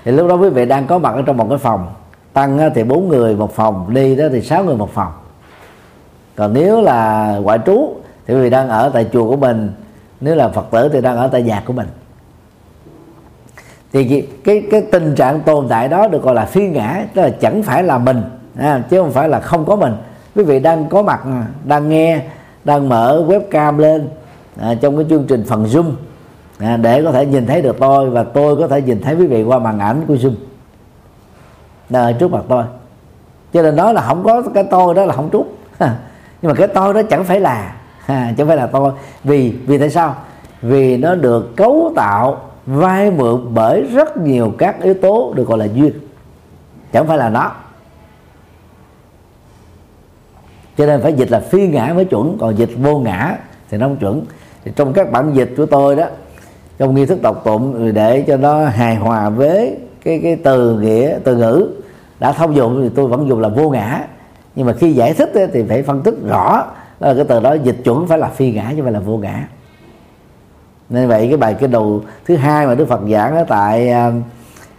[0.06, 1.88] thì lúc đó quý vị đang có mặt ở trong một cái phòng.
[2.34, 5.12] Tăng thì bốn người một phòng đi đó thì sáu người một phòng
[6.40, 7.96] còn nếu là ngoại trú
[8.28, 9.72] thì quý vị đang ở tại chùa của mình
[10.22, 11.88] nếu là phật tử thì đang ở tại nhà của mình.
[13.94, 17.30] Thì cái cái tình trạng tồn tại đó được gọi là phi ngã tức là
[17.30, 18.22] chẳng phải là mình
[18.58, 19.94] à, chứ không phải là không có mình.
[20.36, 22.22] Quý vị đang có mặt à, đang nghe
[22.64, 24.10] đang mở webcam lên
[24.62, 25.92] à, trong cái chương trình phần zoom
[26.60, 29.28] à, để có thể nhìn thấy được tôi và tôi có thể nhìn thấy quý
[29.28, 30.34] vị qua màn ảnh của zoom.
[31.90, 32.64] Đang trước mặt tôi.
[33.54, 35.48] Cho nên nói là không có cái tôi đó là không trúng
[36.42, 37.76] nhưng mà cái tôi đó chẳng phải là
[38.06, 38.92] à, chẳng phải là tôi.
[39.24, 40.16] Vì vì tại sao?
[40.62, 45.58] Vì nó được cấu tạo vay mượn bởi rất nhiều các yếu tố được gọi
[45.58, 45.92] là duyên.
[46.92, 47.52] Chẳng phải là nó.
[50.78, 52.38] Cho nên phải dịch là phi ngã mới chuẩn.
[52.40, 53.38] Còn dịch vô ngã
[53.70, 54.26] thì nó không chuẩn.
[54.66, 56.06] Thì trong các bản dịch của tôi đó
[56.78, 61.20] trong nghi thức đọc tụng để cho nó hài hòa với cái cái từ nghĩa
[61.24, 61.70] từ ngữ
[62.20, 64.08] đã thông dụng thì tôi vẫn dùng là vô ngã
[64.60, 66.66] nhưng mà khi giải thích thì phải phân tích rõ
[67.00, 69.18] là cái từ đó dịch chuẩn phải là phi ngã chứ không phải là vô
[69.18, 69.48] ngã.
[70.90, 74.12] Nên vậy cái bài cái đầu thứ hai mà đức phật giảng ở tại à,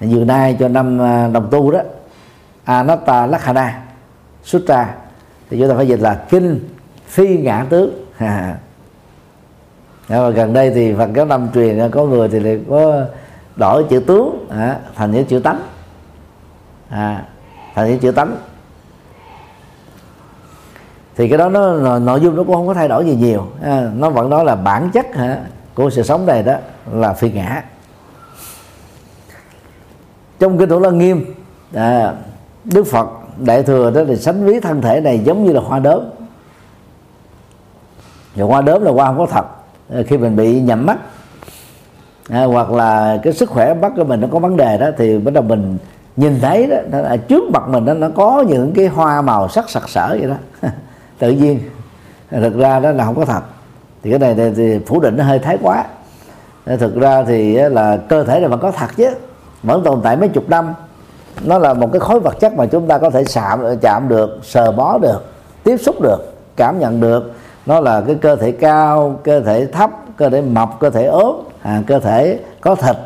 [0.01, 1.81] vừa nay cho năm à, đồng tu đó
[2.65, 3.83] anatta lakhana
[4.45, 4.95] sutra
[5.51, 6.69] thì chúng ta phải dịch là kinh
[7.07, 8.57] phi ngã tướng à.
[10.09, 13.07] và gần đây thì phần các năm truyền à, có người thì lại có
[13.57, 15.61] đổi chữ tướng à, thành những chữ tánh.
[16.89, 17.25] À,
[17.75, 18.37] thành những chữ tánh
[21.21, 23.47] thì cái đó nó nội dung nó cũng không có thay đổi gì nhiều.
[23.63, 25.41] À, nó vẫn nói là bản chất hả,
[25.75, 26.55] của sự sống này đó
[26.93, 27.63] là phi ngã.
[30.39, 31.25] Trong kinh thủ lăng nghiêm
[31.75, 32.15] à,
[32.65, 35.79] đức phật đại thừa đó thì sánh ví thân thể này giống như là hoa
[35.79, 36.03] đốm.
[38.35, 39.47] Và hoa đốm là hoa không có thật.
[39.95, 40.99] À, khi mình bị nhầm mắt
[42.29, 45.19] à, hoặc là cái sức khỏe mắt của mình nó có vấn đề đó thì
[45.19, 45.79] bắt đầu mình
[46.17, 49.71] nhìn thấy đó là trước mặt mình đó, nó có những cái hoa màu sắc
[49.71, 50.69] sặc sỡ vậy đó.
[51.21, 51.61] tự nhiên.
[52.31, 53.41] Thực ra đó là không có thật.
[54.03, 55.85] Thì cái này thì, thì phủ định nó hơi thái quá.
[56.67, 59.11] Thực ra thì là cơ thể này vẫn có thật chứ.
[59.63, 60.75] Vẫn tồn tại mấy chục năm.
[61.45, 64.39] Nó là một cái khối vật chất mà chúng ta có thể chạm chạm được
[64.43, 65.25] sờ bó được
[65.65, 67.33] tiếp xúc được cảm nhận được.
[67.67, 71.37] Nó là cái cơ thể cao cơ thể thấp cơ thể mập cơ thể ốm
[71.63, 72.97] à, cơ thể có thịt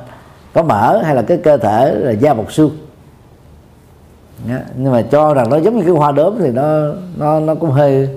[0.55, 2.71] có mỡ hay là cái cơ thể là da bọc xương
[4.77, 6.81] nhưng mà cho rằng nó giống như cái hoa đốm thì nó
[7.17, 8.09] nó nó cũng hơi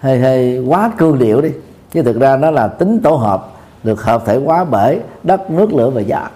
[0.00, 1.50] hơi hơi quá cương điệu đi.
[1.90, 3.48] Chứ thực ra nó là tính tổ hợp
[3.82, 6.28] được hợp thể hóa bởi đất nước lửa và gió.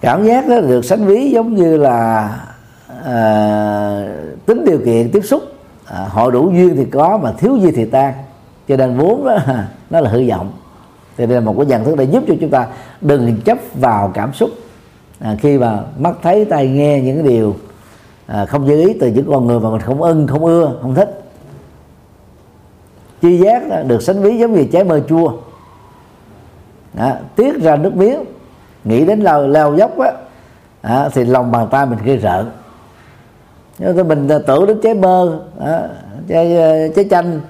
[0.00, 2.30] Cảm giác đó được sánh ví giống như là
[3.04, 4.08] à,
[4.46, 5.42] tính điều kiện tiếp xúc.
[5.86, 8.14] À, họ đủ duyên thì có mà thiếu duyên thì tan.
[8.68, 9.38] Cho nên vốn đó
[9.90, 10.52] nó là hư vọng.
[11.16, 12.66] Thì đây là một cái nhận thức để giúp cho chúng ta
[13.00, 14.50] đừng chấp vào cảm xúc
[15.20, 17.56] à, khi mà mắt thấy tai nghe những cái điều
[18.26, 20.94] à, không như ý từ những con người mà mình không ưng không ưa không
[20.94, 21.22] thích.
[23.20, 25.32] Chi giác đó, được sánh ví giống như trái mơ chua.
[26.94, 28.24] Đó, tiết ra nước miếng
[28.84, 30.12] nghĩ đến leo, leo dốc á
[30.82, 32.50] à, thì lòng bàn tay mình gây rợn.
[33.78, 35.88] Tôi mình tưởng đến trái bơ à,
[36.28, 36.56] trái,
[36.96, 37.40] trái chanh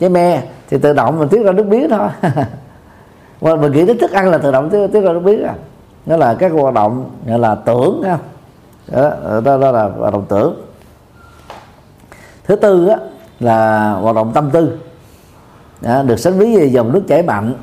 [0.00, 2.08] trái me thì tự động mình tiết ra nước miếng thôi.
[3.40, 5.54] Mà mình nghĩ đến thức ăn là tự động tiết, tiết ra nước miếng à
[6.08, 8.18] nó là các hoạt động gọi là tưởng ha.
[8.92, 9.10] Đó,
[9.44, 10.54] đó, đó là hoạt động tưởng.
[12.44, 12.96] Thứ tư á,
[13.40, 14.78] là hoạt động tâm tư.
[15.80, 17.54] Đó, được sánh ví về dòng nước chảy mạnh.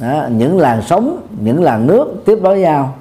[0.00, 2.94] Đó, những làn sóng những làn nước tiếp nối nhau.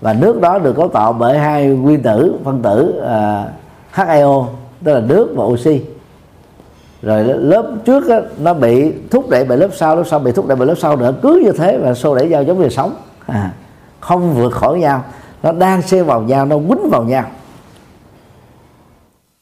[0.00, 3.44] Và nước đó được cấu tạo bởi hai nguyên tử phân tử à,
[4.02, 4.46] uh, HIO
[4.84, 5.80] tức là nước và oxy.
[7.02, 10.46] Rồi lớp trước á, nó bị thúc đẩy bởi lớp sau lớp sau bị thúc
[10.46, 11.14] đẩy bởi lớp sau nữa.
[11.22, 12.94] Cứ như thế và xô đẩy nhau giống như sống
[13.26, 13.52] à,
[14.06, 15.04] không vượt khỏi nhau.
[15.42, 17.24] Nó đang xe vào nhau nó quýnh vào nhau.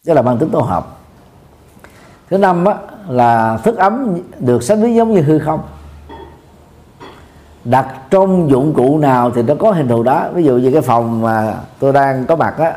[0.07, 0.87] Đó là bằng tính tổ hợp.
[2.31, 2.75] Thứ năm á,
[3.09, 5.61] là thức ấm được sánh với giống như hư không.
[7.65, 10.29] Đặt trong dụng cụ nào thì nó có hình thù đó.
[10.35, 12.73] Ví dụ như cái phòng mà tôi đang có mặt á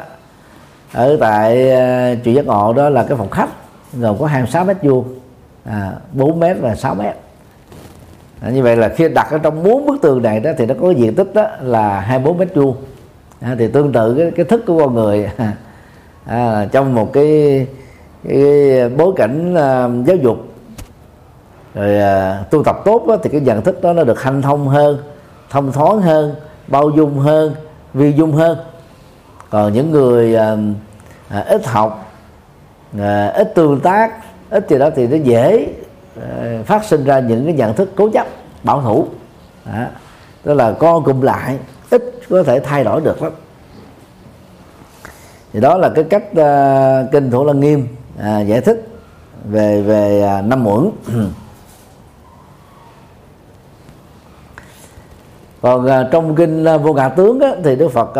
[0.93, 3.50] ở tại ờ, chùa giác ngộ đó là cái phòng khách
[3.93, 5.19] gồm có 26 mét vuông
[5.65, 7.15] à, 4 mét và 6 mét
[8.41, 10.76] à, như vậy là khi đặt ở trong bốn bức tường này đó thì nó
[10.82, 12.76] có diện tích đó là 24 mét vuông.
[13.41, 15.30] À, thì tương tự cái, cái thức của con người.
[16.26, 17.67] À, trong một cái,
[18.28, 20.38] cái bối cảnh à, giáo dục
[21.73, 24.67] rồi à, tu tập tốt đó, thì cái nhận thức đó nó được hanh thông
[24.67, 24.97] hơn
[25.50, 26.36] thông thoáng hơn
[26.67, 27.56] bao dung hơn
[27.93, 28.58] vi dung hơn.
[29.50, 30.58] Còn những người à,
[31.30, 32.12] à, ít học
[33.00, 34.12] à, ít tương tác
[34.50, 35.67] ít gì đó thì nó dễ
[36.21, 38.27] Ờ, phát sinh ra những cái nhận thức cố chấp
[38.63, 39.08] bảo thủ.
[39.65, 39.86] Đó.
[40.43, 41.58] tức là co cùng lại
[41.89, 43.32] ít có thể thay đổi được lắm.
[45.53, 47.88] Thì đó là cái cách uh, kinh thủ lăng nghiêm
[48.19, 48.88] uh, giải thích
[49.49, 50.91] về về uh, năm muỗng.
[55.62, 58.15] Còn uh, trong kinh uh, vô ngã tướng á, thì đức phật uh,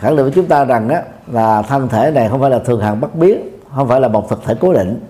[0.00, 1.02] khẳng định với chúng ta rằng á,
[1.32, 4.30] là thân thể này không phải là thường hằng bất biến không phải là một
[4.30, 5.00] thực thể cố định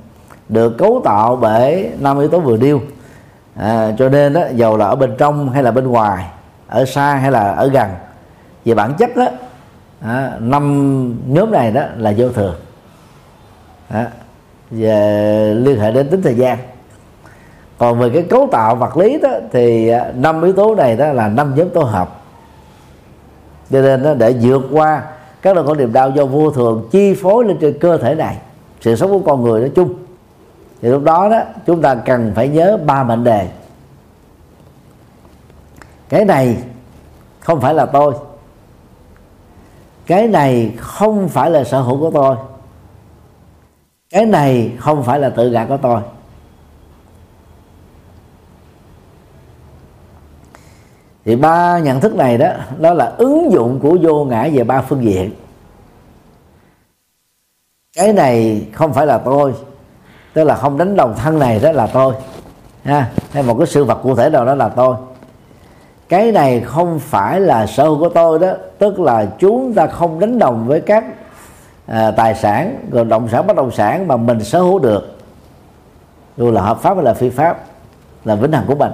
[0.53, 2.81] được cấu tạo bởi năm yếu tố vừa điêu
[3.57, 6.27] à, cho nên đó, dầu là ở bên trong hay là bên ngoài
[6.67, 7.91] ở xa hay là ở gần.
[8.65, 9.27] Về bản chất đó
[10.01, 12.55] à, năm nhóm này đó là vô thường.
[13.89, 14.07] À,
[14.71, 16.59] về liên hệ đến tính thời gian.
[17.79, 21.13] Còn về cái cấu tạo vật lý đó thì à, năm yếu tố này đó
[21.13, 22.21] là năm nhóm tổ hợp.
[23.71, 25.03] Cho nên đó, để vượt qua
[25.43, 28.37] các loại con niềm đau do vô thường chi phối lên trên cơ thể này
[28.81, 29.95] sự sống của con người nói chung
[30.83, 33.49] thì lúc đó đó, chúng ta cần phải nhớ ba mệnh đề.
[36.09, 36.63] Cái này
[37.41, 38.15] không phải là tôi.
[40.07, 42.37] Cái này không phải là sở hữu của tôi.
[44.11, 46.01] Cái này không phải là tự ngã của tôi.
[51.25, 54.83] Thì ba nhận thức này đó đó là ứng dụng của vô ngã về ba
[54.83, 55.33] phương diện.
[57.97, 59.55] Cái này không phải là tôi
[60.33, 62.15] tức là không đánh đồng thân này đó là tôi.
[62.85, 64.97] Ha hay một cái sự vật cụ thể nào đó là tôi.
[66.09, 70.21] Cái này không phải là sở hữu của tôi đó tức là chúng ta không
[70.21, 71.05] đánh đồng với các
[71.87, 75.19] à, tài sản rồi động sản bất động sản mà mình sở hữu được.
[76.37, 77.59] Dù là hợp pháp hay là phi pháp
[78.25, 78.93] là vĩnh hằng của mình.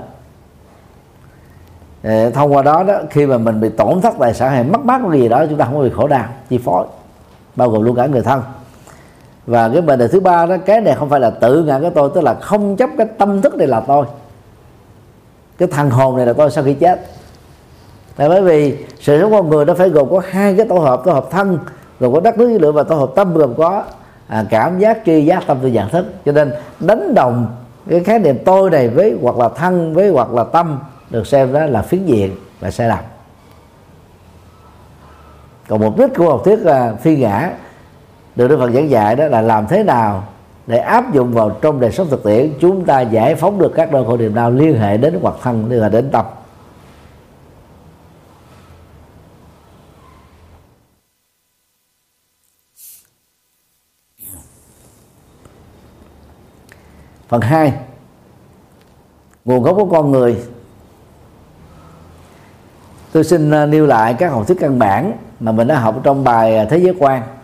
[2.02, 4.84] À, thông qua đó đó khi mà mình bị tổn thất tài sản hay mất
[4.84, 6.86] mát cái gì đó chúng ta không bị khổ đau chi phối
[7.56, 8.42] bao gồm luôn cả người thân
[9.48, 11.90] và cái vấn đề thứ ba đó cái này không phải là tự ngã của
[11.94, 14.06] tôi tức là không chấp cái tâm thức này là tôi.
[15.58, 17.06] Cái thằng hồn này là tôi sau khi chết.
[18.16, 21.02] Là bởi vì sự sống con người nó phải gồm có hai cái tổ hợp
[21.04, 21.58] tổ hợp thân
[22.00, 23.84] gồm có đất nước lửa và tổ hợp tâm gồm có
[24.26, 26.06] à, cảm giác tri giác tâm tư nhận thức.
[26.24, 27.46] Cho nên đánh đồng
[27.88, 30.78] cái khái niệm tôi này với hoặc là thân với hoặc là tâm
[31.10, 33.04] được xem đó là phiến diện và sai lầm.
[35.68, 37.50] Còn mục đích của học thuyết là phi ngã
[38.38, 40.24] được Đức Phật giảng dạy đó là làm thế nào
[40.66, 43.92] để áp dụng vào trong đời sống thực tiễn, chúng ta giải phóng được các
[43.92, 46.26] đôi khổ niềm đau liên hệ đến hoặc thân, liên hệ đến tâm.
[57.28, 57.72] Phần 2
[59.44, 60.36] nguồn gốc của con người.
[63.12, 66.24] Tôi xin à, nêu lại các học thuyết căn bản mà mình đã học trong
[66.24, 67.37] bài à, thế giới quan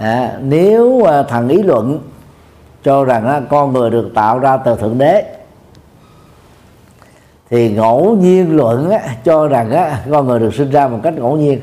[0.00, 2.00] à, nếu à, thằng ý luận
[2.82, 5.36] cho rằng à, con người được tạo ra từ thượng đế
[7.50, 11.14] thì ngẫu nhiên luận á, cho rằng á, con người được sinh ra một cách
[11.14, 11.60] ngẫu nhiên.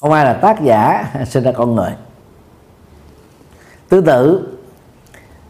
[0.00, 1.90] Không ai là tác giả sinh ra con người.
[3.88, 4.48] Tương tự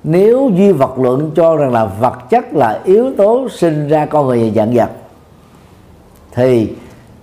[0.04, 4.26] nếu duy vật luận cho rằng là vật chất là yếu tố sinh ra con
[4.26, 4.90] người dạng vật
[6.32, 6.74] thì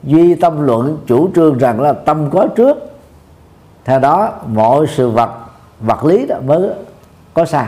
[0.05, 2.77] duy tâm luận chủ trương rằng là tâm có trước.
[3.85, 5.29] Theo đó mọi sự vật
[5.79, 6.69] vật lý đó mới
[7.33, 7.67] có sao.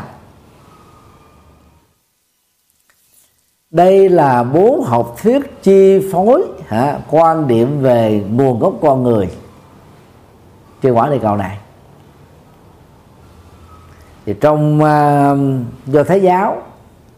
[3.72, 9.30] Đây là bốn học thuyết chi phối hả, quan điểm về nguồn gốc con người.
[10.82, 11.58] Trên quả địa cầu này.
[14.26, 15.38] Thì trong uh,
[15.88, 16.58] do thái giáo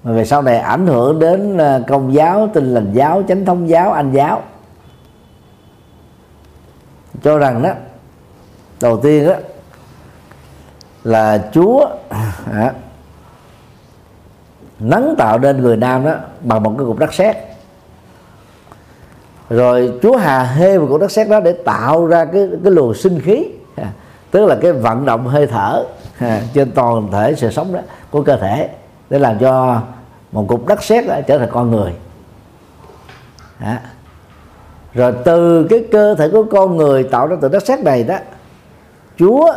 [0.04, 3.70] mà về sau này ảnh hưởng đến uh, công giáo tinh lành giáo chánh thống
[3.70, 4.42] giáo anh giáo
[7.24, 7.70] cho rằng đó
[8.82, 9.34] đầu tiên đó
[11.04, 12.74] là chúa à,
[14.80, 17.38] nắng tạo nên người nam đó bằng một cái cục đất sét.
[19.50, 22.94] Rồi Chúa hà hê vào cục đất sét đó để tạo ra cái cái luồng
[22.94, 23.92] sinh khí à,
[24.32, 25.86] tức là cái vận động hơi thở
[26.20, 27.80] à, trên toàn thể sự sống đó
[28.12, 28.70] của cơ thể
[29.10, 29.82] để làm cho
[30.32, 31.94] một cục đất sét trở thành con người.
[33.60, 33.82] À,
[34.94, 38.16] rồi từ cái cơ thể của con người tạo ra từ đất sét này đó
[39.20, 39.54] Chúa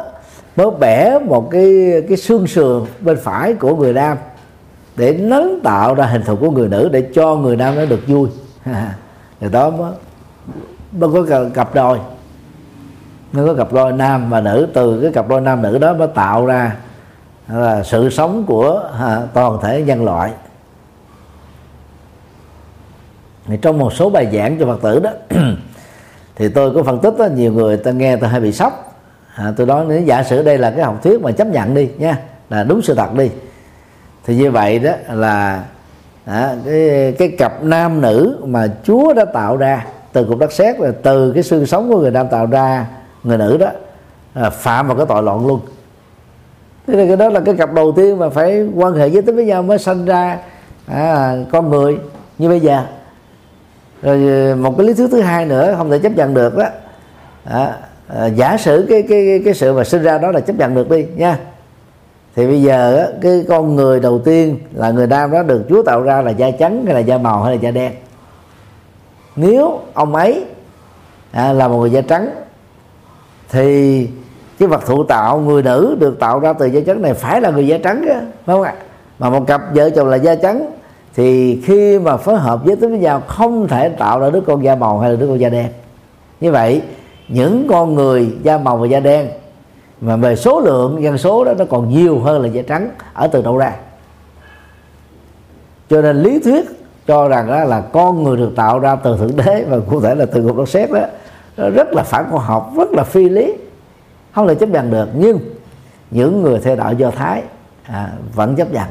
[0.57, 4.17] mới bẻ một cái cái xương sườn bên phải của người nam
[4.97, 8.01] để nấn tạo ra hình thù của người nữ để cho người nam nó được
[8.07, 8.29] vui.
[9.41, 9.93] Rồi đó mới,
[10.93, 11.99] mới có cặp đôi.
[13.33, 14.69] Nó có cặp đôi nam và nữ.
[14.75, 16.77] Từ cái cặp đôi nam nữ đó mới tạo ra
[17.49, 20.31] là sự sống của à, toàn thể nhân loại
[23.47, 25.11] thì trong một số bài giảng cho phật tử đó
[26.37, 28.99] thì tôi có phân tích đó, nhiều người ta nghe ta hay bị sốc.
[29.35, 31.91] À, tôi nói nếu giả sử đây là cái học thuyết mà chấp nhận đi
[31.99, 32.19] nha
[32.51, 33.31] là đúng sự thật đi.
[34.25, 35.65] Thì như vậy đó là
[36.25, 40.79] à, cái, cái cặp nam nữ mà Chúa đã tạo ra từ cục đất sét
[40.79, 42.87] và từ cái xương sống của người nam tạo ra
[43.23, 43.69] người nữ đó
[44.35, 45.61] à, phạm vào cái tội loạn luôn
[46.87, 49.37] thế là cái đó là cái cặp đầu tiên mà phải quan hệ giới tính
[49.37, 50.39] với nhau mới sinh ra
[50.87, 51.99] à, con người
[52.39, 52.85] như bây giờ
[54.03, 56.65] rồi ờ, một cái lý thuyết thứ hai nữa không thể chấp nhận được đó
[57.45, 57.77] à,
[58.09, 60.91] à, giả sử cái cái cái sự mà sinh ra đó là chấp nhận được
[60.91, 61.39] đi nha.
[62.37, 66.03] Thì bây giờ cái con người đầu tiên là người nam đó được Chúa tạo
[66.03, 67.93] ra là da trắng hay là da màu hay là da đen?
[69.37, 70.45] Nếu ông ấy
[71.33, 72.31] à, là một người da trắng
[73.51, 74.09] thì
[74.59, 77.51] cái vật thụ tạo người nữ được tạo ra từ da trắng này phải là
[77.51, 78.75] người da trắng đó, phải không ạ?
[79.19, 80.71] Mà một cặp vợ chồng là da trắng
[81.15, 84.65] thì khi mà phối hợp với tính với nhau không thể tạo ra đứa con
[84.65, 85.67] da màu hay là đứa con da đen.
[86.41, 86.83] Như vậy
[87.29, 89.29] những con người da màu và da đen
[90.01, 93.27] mà về số lượng dân số đó nó còn nhiều hơn là da trắng ở
[93.27, 93.73] từ đâu ra.
[95.91, 96.65] Cho nên lý thuyết
[97.07, 100.15] cho rằng đó là con người được tạo ra từ thượng đế và cụ thể
[100.15, 101.01] là từ cục đất sét đó
[101.57, 103.55] nó rất là phản khoa học rất là phi lý
[104.33, 105.09] không thể chấp nhận được.
[105.15, 105.39] Nhưng
[106.11, 107.43] những người theo đạo do thái
[107.83, 108.87] à, vẫn chấp nhận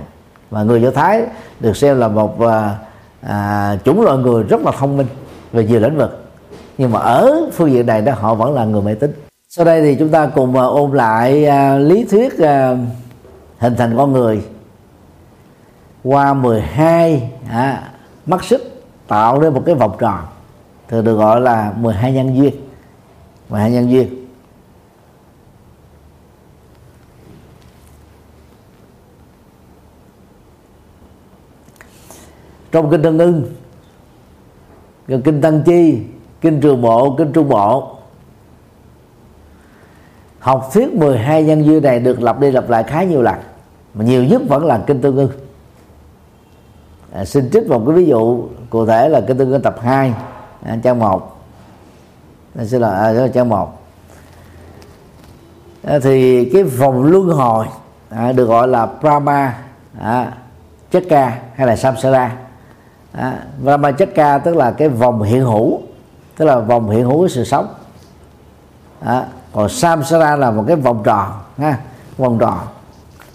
[0.52, 1.22] và người do thái
[1.60, 2.76] được xem là một à,
[3.22, 5.08] à, chủng loại người rất là thông minh
[5.52, 6.26] về nhiều lĩnh vực.
[6.78, 9.14] Nhưng mà ở phương diện này đó họ vẫn là người mê tín.
[9.50, 12.78] Sau đây thì chúng ta cùng à, ôn lại à, lý thuyết à,
[13.58, 14.42] hình thành con người
[16.04, 17.84] qua 12 à,
[18.26, 18.62] mắt xích
[19.08, 20.20] tạo nên một cái vòng tròn
[20.88, 22.54] thường được gọi là 12 nhân duyên.
[23.50, 24.21] 12 nhân duyên.
[32.72, 33.44] Trong kinh tân ưng
[35.08, 36.00] kinh tăng chi
[36.42, 37.98] kinh trường bộ kinh trung bộ
[40.40, 43.36] học thuyết 12 nhân duyên này được lặp đi lặp lại khá nhiều lần
[43.94, 45.32] mà nhiều nhất vẫn là kinh tương ưng.
[47.14, 50.14] À, xin trích một cái ví dụ cụ thể là kinh tương ưng tập 2
[50.64, 51.42] à, trang 1
[52.56, 53.82] à, xin lỗi à, trang 1
[55.84, 57.66] à, thì cái vòng luân hồi
[58.10, 59.58] à, được gọi là Brahma
[60.00, 60.34] à,
[60.92, 62.38] Chakra hay là Samsara
[63.12, 65.82] à, Brahma Chakra tức là cái vòng hiện hữu
[66.38, 67.68] tức là vòng hiện hữu của sự sống.
[69.00, 71.78] À, còn samsara là một cái vòng tròn ha
[72.18, 72.60] vòng tròn.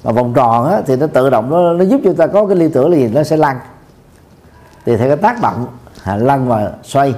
[0.02, 2.56] Và vòng tròn á, thì nó tự động nó, nó giúp chúng ta có cái
[2.56, 3.08] liên tưởng là gì?
[3.08, 3.58] Nó sẽ lăn.
[4.86, 5.66] Thì theo cái tác động
[6.04, 7.14] à, lăn và xoay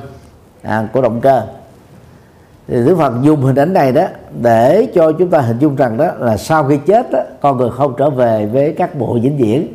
[0.63, 1.43] à, của động cơ.
[2.69, 4.05] Thì Đức Phật dùng hình ảnh này đó
[4.43, 7.71] để cho chúng ta hình dung rằng đó là sau khi chết đó, con người
[7.71, 9.75] không trở về với các bộ vĩnh viễn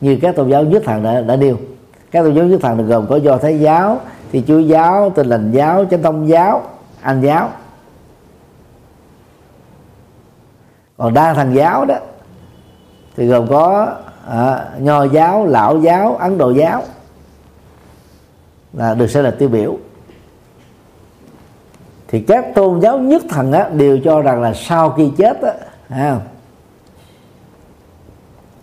[0.00, 1.56] như các tôn giáo nhất thần đã, đã nêu
[2.10, 4.00] các tôn giáo nhất thần được gồm có do thái giáo
[4.32, 6.62] thì chúa giáo tin lành giáo chánh thông giáo
[7.00, 7.50] anh giáo.
[10.96, 11.94] Còn đa thần giáo đó
[13.16, 13.94] thì gồm có
[14.28, 16.82] à, nho giáo lão giáo ấn độ giáo
[18.72, 19.78] là được xem là tiêu biểu.
[22.08, 25.52] Thì các tôn giáo nhất thần á, đều cho rằng là sau khi chết á,
[25.88, 26.20] à,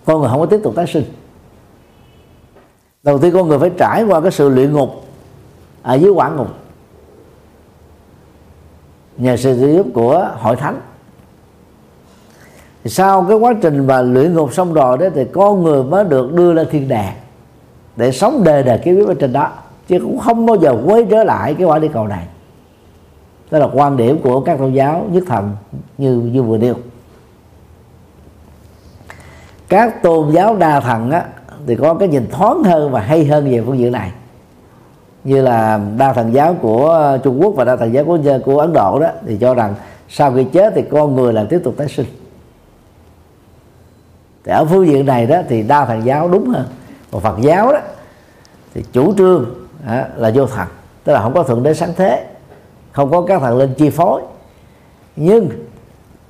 [0.06, 1.04] con người không có tiếp tục tái sinh
[3.06, 4.90] đầu tiên con người phải trải qua cái sự luyện ngục
[5.84, 6.48] ở dưới quả ngục.
[9.18, 10.82] Nhờ sự giúp của hội thánh.
[12.84, 16.04] Thì sau cái quá trình mà luyện ngục xong rồi đó, thì con người mới
[16.04, 17.14] được đưa lên thiên đàng
[17.96, 19.52] để sống đề đề cái biết ở trên đó.
[19.88, 22.28] Chứ cũng không bao giờ quay trở lại cái quả địa cầu này.
[23.52, 25.56] Đó là quan điểm của các tôn giáo nhất thần
[25.98, 26.76] như như vừa nêu.
[29.70, 31.26] Các tôn giáo đa thần á
[31.68, 34.12] thì có cái nhìn thoáng hơn và hay hơn về phương diện này.
[35.24, 38.74] Như là đa thần giáo của Trung Quốc và đa thần giáo của của Ấn
[38.74, 39.76] Độ đó thì cho rằng
[40.10, 42.06] sau khi chết thì con người là tiếp tục tái sinh.
[44.44, 46.66] Thì ở phương diện này đó thì đa thần giáo đúng hơn.
[47.12, 47.80] Còn Phật giáo đó
[48.74, 49.46] thì chủ trương
[49.88, 50.68] đó, là vô thần
[51.04, 52.26] tức là không có thượng đế sáng thế
[52.92, 54.22] không có các thần linh chi phối.
[55.16, 55.50] Nhưng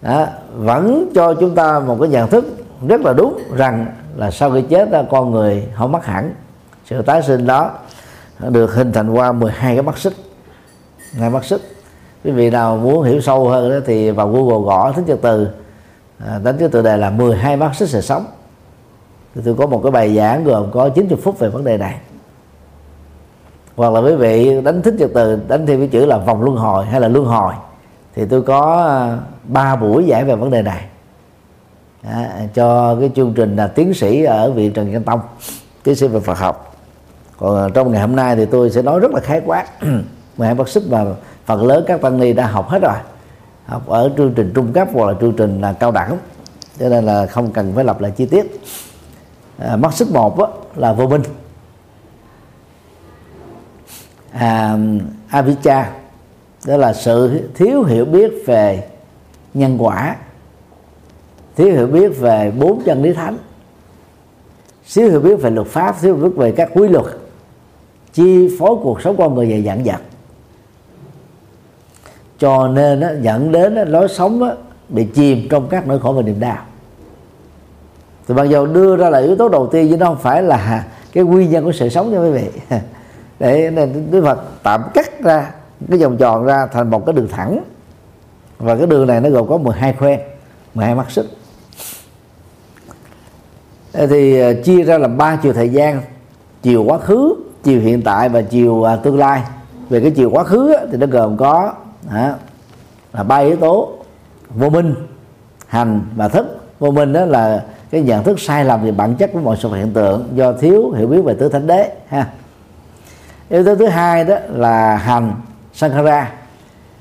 [0.02, 2.46] à, vẫn cho chúng ta một cái nhận thức
[2.88, 3.86] rất là đúng rằng
[4.16, 6.34] là sau khi chết ra con người không mất hẳn.
[6.86, 7.72] Sự tái sinh đó
[8.40, 10.14] được hình thành qua 12 cái mắt xích
[11.20, 11.62] hai mắt xích.
[12.24, 15.48] Quý vị nào muốn hiểu sâu hơn đó thì vào google gõ thích nhật từ.
[16.28, 18.26] À, đánh cái tựa đề là 12 mắt xích sự sống.
[19.36, 22.00] Thì tôi có một cái bài giảng gồm có 90 phút về vấn đề này.
[23.76, 26.58] Hoặc là quý vị đánh thích nhật từ đánh thêm cái chữ là vòng luân
[26.58, 27.54] hồi hay là luân hồi
[28.16, 30.86] thì tôi có à, ba buổi giải về vấn đề này
[32.10, 35.20] à, cho cái chương trình là tiến sĩ ở viện Trần Nhân Tông
[35.84, 36.76] tiến sĩ về Phật học.
[37.38, 39.66] Còn à, trong ngày hôm nay thì tôi sẽ nói rất là khái quát.
[40.38, 41.06] Mà bác sức mà
[41.46, 42.96] phần lớn các tăng ni đã học hết rồi.
[43.66, 46.18] Học ở chương trình trung cấp hoặc là chương trình là cao đẳng.
[46.80, 48.62] Cho nên là không cần phải lập lại chi tiết.
[49.58, 51.22] À, mắt sức một á, là vô minh.
[54.32, 54.78] À,
[55.30, 55.92] avicca
[56.66, 58.88] đó là sự thiếu hiểu biết về
[59.54, 60.16] nhân quả
[61.56, 63.38] thiếu hiểu biết về bốn chân lý thánh.
[64.94, 67.06] Thiếu hiểu biết về luật pháp thiếu hiểu biết về các quy luật
[68.14, 70.02] chi phối cuộc sống con người về dạng dặt
[72.40, 74.54] cho nên đó, dẫn đến đó, lối sống đó,
[74.90, 76.58] bị chìm trong các nỗi khổ và niềm đau.
[78.28, 80.86] Thì mặc dù đưa ra là yếu tố đầu tiên chứ nó không phải là
[81.14, 82.50] cái nguyên nhân của sự sống nha quý vị.
[83.40, 85.52] Để nên Đức Phật tạm cắt ra
[85.90, 87.64] cái vòng tròn ra thành một cái đường thẳng.
[88.58, 90.20] Và cái đường này nó gồm có 12 khoen
[90.74, 91.26] 12 mắt xích.
[93.98, 96.02] Ờ, thì ờ, chia ra làm ba chiều thời gian
[96.64, 99.42] chiều quá khứ chiều hiện tại và chiều à, tương lai.
[99.90, 101.74] Về cái chiều quá khứ thì nó gồm có
[102.10, 102.34] à,
[103.14, 103.94] là ba yếu tố
[104.56, 104.96] vô minh
[105.68, 106.58] hành và thức.
[106.80, 109.74] Vô minh đó là cái nhận thức sai lầm về bản chất của mọi sự
[109.74, 112.28] hiện tượng do thiếu hiểu biết về tứ thánh đế ha.
[113.50, 115.34] Yếu tố thứ hai đó là hành
[115.74, 116.32] sankhara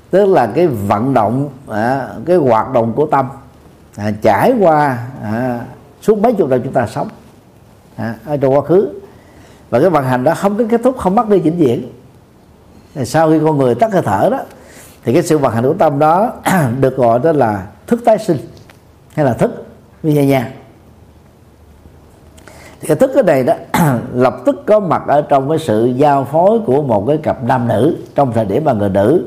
[0.09, 3.29] tức là cái vận động à, cái hoạt động của tâm
[3.97, 5.59] à, trải qua à,
[6.05, 7.07] suốt mấy chục năm chúng ta sống.
[7.95, 8.89] À, ở trong quá khứ.
[9.69, 11.91] Và cái vận hành đó không có kết thúc không mất đi vĩnh viễn.
[13.05, 14.39] Sau khi con người tắt hơi thở đó
[15.03, 16.33] thì cái sự vận hành của tâm đó
[16.79, 18.37] được gọi đó là thức tái sinh
[19.15, 19.65] hay là thức
[20.03, 20.51] như vậy nha
[22.81, 23.53] thì cái thức cái này đó
[24.13, 27.67] lập tức có mặt ở trong cái sự giao phối của một cái cặp nam
[27.67, 29.25] nữ trong thời điểm mà người nữ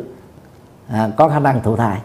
[0.88, 1.98] à, có khả năng thụ thai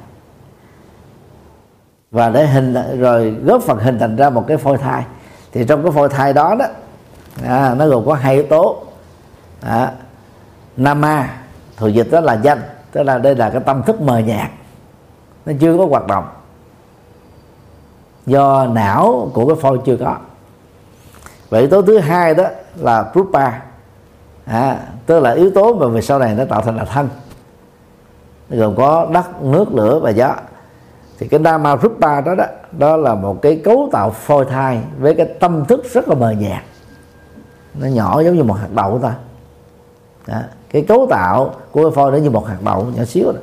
[2.13, 5.03] và để hình rồi góp phần hình thành ra một cái phôi thai.
[5.51, 6.65] Thì trong cái phôi thai đó đó
[7.43, 8.83] à, nó gồm có hai yếu tố.
[9.61, 9.91] À,
[10.77, 11.29] nama
[11.77, 12.61] thuộc dịch đó là danh
[12.91, 14.49] tức là đây là cái tâm thức mờ nhạt
[15.45, 16.25] nó chưa có hoạt động.
[18.25, 20.15] Do não của cái phôi chưa có.
[21.49, 22.45] Và yếu tố thứ hai đó
[22.75, 23.51] là rupa
[24.45, 27.09] à, tức là yếu tố mà về sau này nó tạo thành là thân.
[28.49, 30.35] Gồm có đất nước lửa và gió
[31.19, 35.15] thì cái Dharma rupa đó đó đó là một cái cấu tạo phôi thai với
[35.15, 36.63] cái tâm thức rất là mờ nhạt
[37.79, 39.11] nó nhỏ giống như một hạt đậu thôi
[40.27, 40.41] đó.
[40.69, 43.39] cái cấu tạo của cái phôi nó như một hạt đậu nhỏ xíu đó.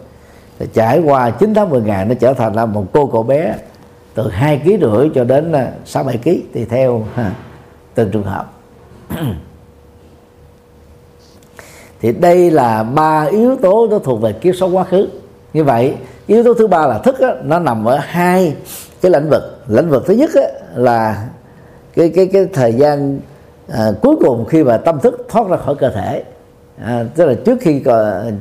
[0.59, 3.55] Thì trải qua 9 tháng 10 ngày nó trở thành là một cô cậu bé
[4.15, 7.33] từ hai ký rưỡi cho đến à, sáu bảy ký thì theo ha,
[7.95, 8.53] từng trường hợp
[12.01, 15.09] thì đây là ba yếu tố nó thuộc về kiếp sống quá khứ
[15.53, 15.97] như vậy
[16.31, 18.57] yếu tố thứ ba là thức á, nó nằm ở hai
[19.01, 19.43] cái lĩnh vực.
[19.69, 20.43] Lĩnh vực thứ nhất á,
[20.75, 21.27] là
[21.97, 23.19] cái cái cái thời gian
[23.69, 26.25] à, cuối cùng khi mà tâm thức thoát ra khỏi cơ thể.
[26.85, 27.83] À, tức là trước khi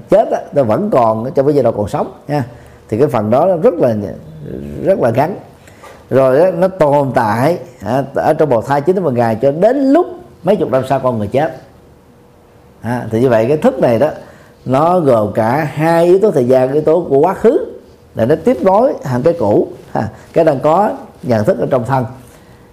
[0.09, 2.43] chết á, nó vẫn còn trong cái giai đoạn còn sống nha.
[2.89, 3.95] Thì cái phần đó nó rất là
[4.83, 5.35] rất là ngắn.
[6.09, 9.51] Rồi đó, nó tồn tại à, ở trong bào thai chín đến một ngày cho
[9.51, 10.07] đến lúc
[10.43, 11.51] mấy chục năm sau con người chết.
[12.81, 14.09] À, thì như vậy cái thức này đó
[14.65, 17.65] nó gồm cả hai yếu tố thời gian yếu tố của quá khứ
[18.19, 19.67] để nó tiếp nối hàng cái cũ
[20.33, 20.91] cái đang có
[21.23, 22.05] nhận thức ở trong thân.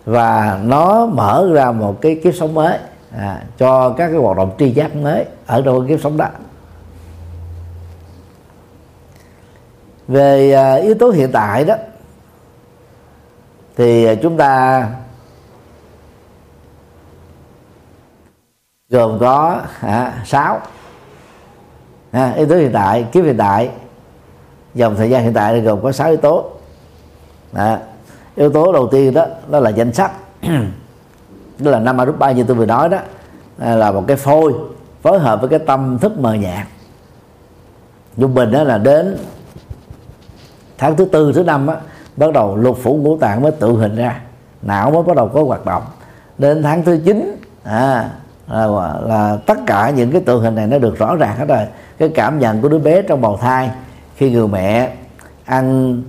[0.05, 2.79] Và nó mở ra một cái kiếp sống mới
[3.19, 6.29] à, cho các cái hoạt động tri giác mới ở trong kiếp sống đó.
[10.09, 11.75] Về à, yếu tố hiện tại đó
[13.77, 14.87] thì chúng ta
[18.89, 20.61] gồm có à, 6
[22.11, 23.71] à, yếu tố hiện tại kiếp hiện tại
[24.77, 26.45] dòng thời gian hiện tại gồm có 6 yếu tố.
[27.53, 27.79] À,
[28.37, 30.13] yếu tố đầu tiên đó đó là danh sách.
[31.59, 32.99] Đó là năm arupa như tôi vừa nói đó
[33.59, 34.55] à, là một cái phôi
[35.03, 36.67] phối hợp với cái tâm thức mờ nhạt.
[38.17, 39.17] Trung bình đó là đến
[40.79, 41.77] tháng thứ tư thứ năm á
[42.17, 44.21] bắt đầu lục phủ ngũ tạng mới tự hình ra.
[44.63, 45.83] Não mới bắt đầu có hoạt động.
[46.39, 48.11] Đến tháng thứ chín à,
[48.49, 51.67] là, là tất cả những cái tượng hình này nó được rõ ràng hết rồi.
[51.99, 53.71] Cái cảm nhận của đứa bé trong bào thai
[54.17, 54.97] khi người mẹ
[55.45, 56.03] ăn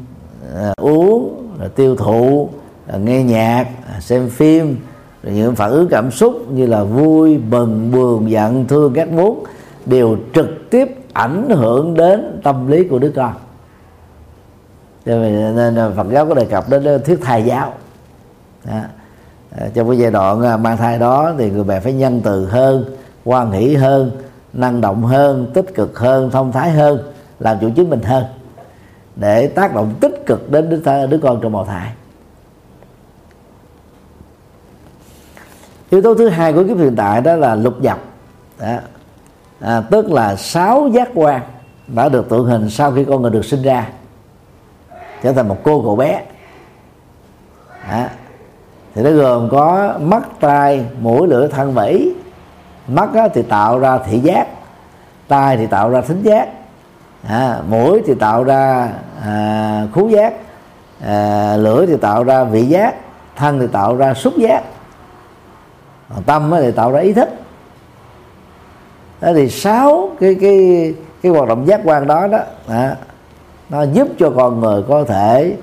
[0.53, 2.49] ờ, uống uống tiêu thụ
[2.87, 4.77] rồi nghe nhạc ờ, xem phim,
[5.23, 9.43] rồi những phản ứng cảm xúc như là vui mừng buồn, giận, thương ghét muốn,
[9.85, 13.33] đều trực tiếp ảnh hưởng đến tâm lý của đứa con.
[15.05, 15.15] Cho
[15.55, 17.73] nên Phật giáo có đề cập đến thuyết thai giáo.
[18.65, 18.81] Đó.
[19.73, 22.85] trong cái giai đoạn mang thai đó thì người mẹ phải nhân từ hơn
[23.25, 24.11] quan hỷ hơn,
[24.53, 26.99] năng động hơn, tích cực hơn, thông thái hơn
[27.39, 28.25] làm chủ chính mình hơn
[29.15, 31.91] để tác động tích cực đến đứa, đứa con trong bào thai
[35.89, 37.99] yếu tố thứ hai của kiếp hiện tại đó là lục nhập
[38.59, 38.77] đó.
[39.59, 41.41] À, tức là sáu giác quan
[41.87, 43.87] đã được tượng hình sau khi con người được sinh ra
[45.23, 46.23] trở thành một cô cậu bé.
[47.91, 48.05] Đó.
[48.95, 52.15] thì nó gồm có mắt tai mũi lưỡi thân vẫy
[52.87, 54.47] mắt thì tạo ra thị giác
[55.27, 56.49] tai thì tạo ra thính giác
[57.27, 58.89] à, mũi thì tạo ra
[59.25, 60.33] à, khú giác
[61.05, 62.95] à, lưỡi thì tạo ra vị giác
[63.35, 64.63] thân thì tạo ra xúc giác
[66.09, 67.29] còn tâm thì tạo ra ý thức.
[69.21, 72.95] Đó thì sáu cái cái cái hoạt động giác quan đó đó à,
[73.69, 75.55] nó giúp cho con người có thể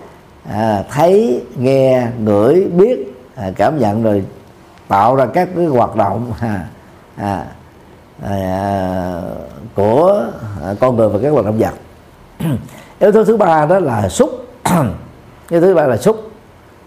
[0.52, 4.24] à, thấy nghe ngửi biết à, cảm nhận rồi
[4.88, 6.64] tạo ra các cái hoạt động à,
[7.16, 7.44] à,
[8.22, 9.22] à,
[9.74, 10.26] của
[10.80, 11.74] con người và các hoạt động vật.
[13.00, 14.30] Yếu tố thứ ba đó là xúc
[15.50, 16.30] yếu tố thứ ba là xúc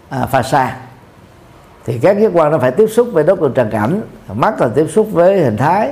[0.08, 0.76] à, pha xa
[1.86, 4.00] thì các giác quan nó phải tiếp xúc với đốt cực trần cảnh.
[4.32, 5.90] Mắt là tiếp xúc với hình thái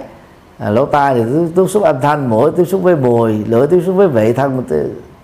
[0.58, 1.22] à, lỗ tai thì
[1.56, 4.64] tiếp xúc âm thanh mũi tiếp xúc với mùi lưỡi tiếp xúc với vị thân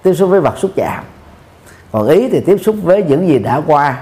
[0.03, 1.05] tiếp xúc với vật xúc chạm.
[1.93, 3.99] Còn ý thì tiếp xúc với những gì đã qua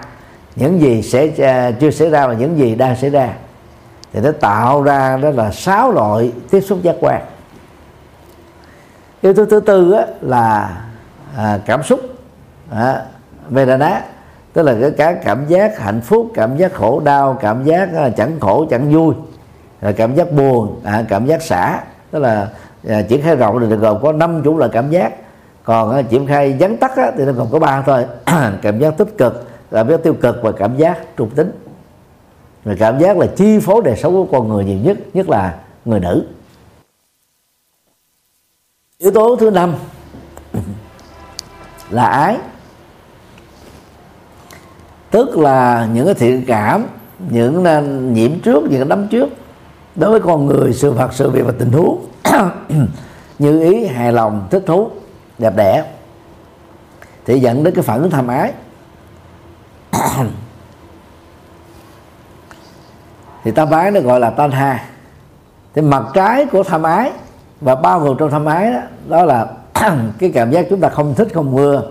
[0.56, 3.32] những gì sẽ uh, chưa xảy ra và những gì đang xảy ra
[4.12, 7.22] thì nó tạo ra đó là sáu loại tiếp xúc giác quan.
[9.20, 10.76] Yếu tố thứ tư á, là
[11.36, 12.00] à, cảm xúc
[12.70, 13.02] à,
[13.48, 14.02] vedana
[14.52, 18.40] tức là cái cảm giác hạnh phúc cảm giác khổ đau cảm giác à, chẳng
[18.40, 19.14] khổ chẳng vui
[19.80, 21.80] rồi cảm giác buồn à, cảm giác xả
[22.10, 22.48] tức là
[22.88, 25.12] à, triển khai rộng thì được gồm có năm chủ loại cảm giác.
[25.64, 28.04] Còn à, triển khai vắn tắt á, thì nó còn có ba thôi
[28.62, 31.69] cảm giác tích cực cảm giác tiêu cực và cảm giác trung tính
[32.64, 35.58] và cảm giác là chi phối đời sống của con người nhiều nhất nhất là
[35.84, 36.26] người nữ.
[38.98, 39.74] Yếu tố thứ năm
[41.90, 42.36] là ái.
[45.10, 46.86] Tức là những cái thiện cảm,
[47.30, 47.64] những
[48.14, 49.28] nhiễm trước, những đấm trước
[49.94, 52.06] đối với con người, sự vật, sự việc và tình huống.
[53.38, 54.90] Như ý, hài lòng, thích thú,
[55.38, 55.84] đẹp đẽ.
[57.26, 58.52] Thì dẫn đến cái phản ứng tham ái.
[63.44, 64.84] thì tham ái nó gọi là tan ha
[65.74, 67.12] thì mặt trái của tham ái
[67.60, 69.46] và bao gồm trong tham ái đó, đó là
[70.18, 71.82] cái cảm giác chúng ta không thích không mưa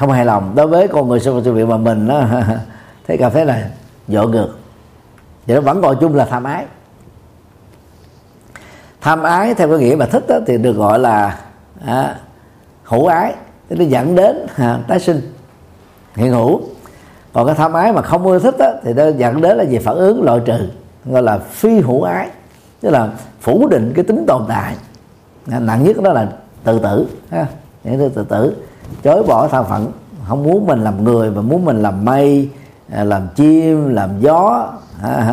[0.00, 0.52] không hài lòng.
[0.54, 2.24] Đối với con người sự việc mà mình nó
[3.06, 3.70] thấy cảm thấy là
[4.08, 4.48] dội ngược.
[5.46, 6.64] Thì nó vẫn gọi chung là tham ái.
[9.00, 11.38] Tham ái theo cái nghĩa mà thích đó, thì được gọi là
[11.86, 12.16] à,
[12.84, 13.34] hữu ái.
[13.68, 15.32] Thì nó dẫn đến à, tái sinh
[16.16, 16.62] hiện hữu
[17.32, 19.78] còn cái tham ái mà không ưa thích đó, thì nó dẫn đến là gì?
[19.78, 20.68] Phản ứng loại trừ
[21.04, 22.28] gọi là phi hữu ái.
[22.80, 23.08] Tức là
[23.40, 24.76] phủ định cái tính tồn tại.
[25.46, 26.28] Nặng nhất đó là
[26.64, 27.46] tự tử ha.
[27.84, 28.56] Những thứ tự tử.
[29.02, 29.92] Chối bỏ thân phận
[30.28, 32.48] không muốn mình làm người mà muốn mình làm mây
[32.92, 34.68] à, làm chim làm gió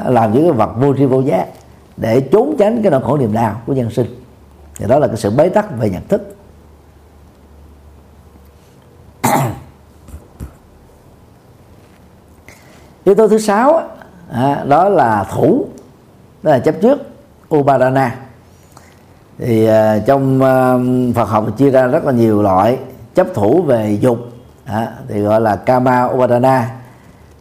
[0.06, 1.48] làm những cái vật vô tri vô giác
[1.98, 4.08] để trốn tránh cái nỗi khổ niềm đau của nhân sinh.
[4.76, 6.36] Thì đó là cái sự bế tắc về nhận thức.
[13.08, 13.82] Yếu tố thứ sáu
[14.32, 15.66] à, đó là thủ
[16.44, 17.02] đó là chấp trước
[17.56, 18.16] upadana.
[19.40, 20.74] Thì à, trong à,
[21.16, 22.78] Phật học chia ra rất là nhiều loại
[23.16, 24.18] chấp thủ về dục
[24.66, 26.70] à, thì gọi là kama upadana.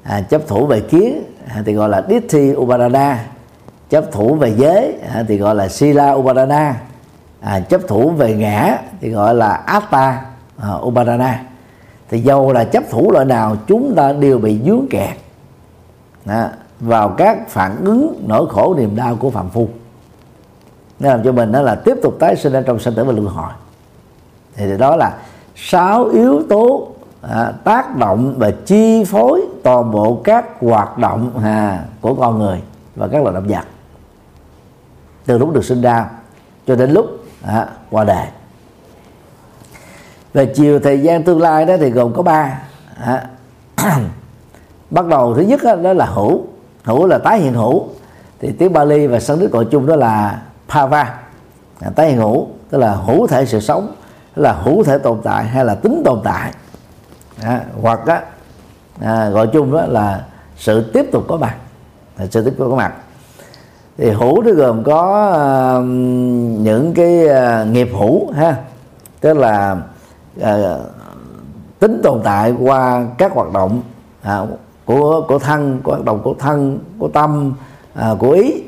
[0.02, 3.24] À, chấp thủ về kiến à, thì gọi là ditthi upadana.
[3.90, 6.74] Chấp thủ về giới à, thì gọi là sila upadana.
[7.40, 10.22] À, chấp thủ về ngã thì gọi là atta
[10.58, 11.42] à, upadana.
[12.10, 15.16] Thì dầu là chấp thủ loại nào chúng ta đều bị dướng kẹt
[16.26, 19.68] à, vào các phản ứng nỗi khổ niềm đau của phạm phu.
[21.00, 23.12] Nó làm cho mình đó là tiếp tục tái sinh ở trong sanh tử và
[23.12, 23.52] luân hồi.
[24.56, 25.16] Thì đó là
[25.56, 26.88] sáu yếu tố
[27.22, 32.62] à, tác động và chi phối toàn bộ các hoạt động à, của con người
[32.96, 33.64] và các loài động vật.
[35.26, 36.10] Từ lúc được sinh ra
[36.66, 37.06] cho đến lúc
[37.42, 38.26] à, qua đời.
[40.32, 42.62] Về chiều thời gian tương lai đó thì gồm có ba
[43.00, 43.26] à,
[44.90, 46.44] bắt đầu thứ nhất đó, là hữu.
[46.84, 47.88] Hữu là tái hiện hữu.
[48.40, 51.14] Thì tiếng Bali và Sanskrit gọi chung đó là Pava.
[51.80, 53.92] À, tái hiện hữu tức là hữu thể sự sống
[54.36, 56.52] là hữu thể tồn tại hay là tính tồn tại.
[57.42, 58.22] À, hoặc á,
[59.00, 60.24] à, gọi chung đó là
[60.56, 61.56] sự tiếp tục có mặt.
[62.16, 62.94] À, sự tiếp tục có mặt.
[63.98, 65.84] Thì hữu nó gồm có uh,
[66.60, 68.56] những cái uh, nghiệp hữu ha.
[69.20, 69.76] Tức là
[70.40, 70.46] uh,
[71.78, 73.82] tính tồn tại qua các hoạt động.
[74.22, 74.42] À,
[74.86, 77.52] của của thân của hoạt động của thân của tâm
[77.94, 78.62] à, của ý.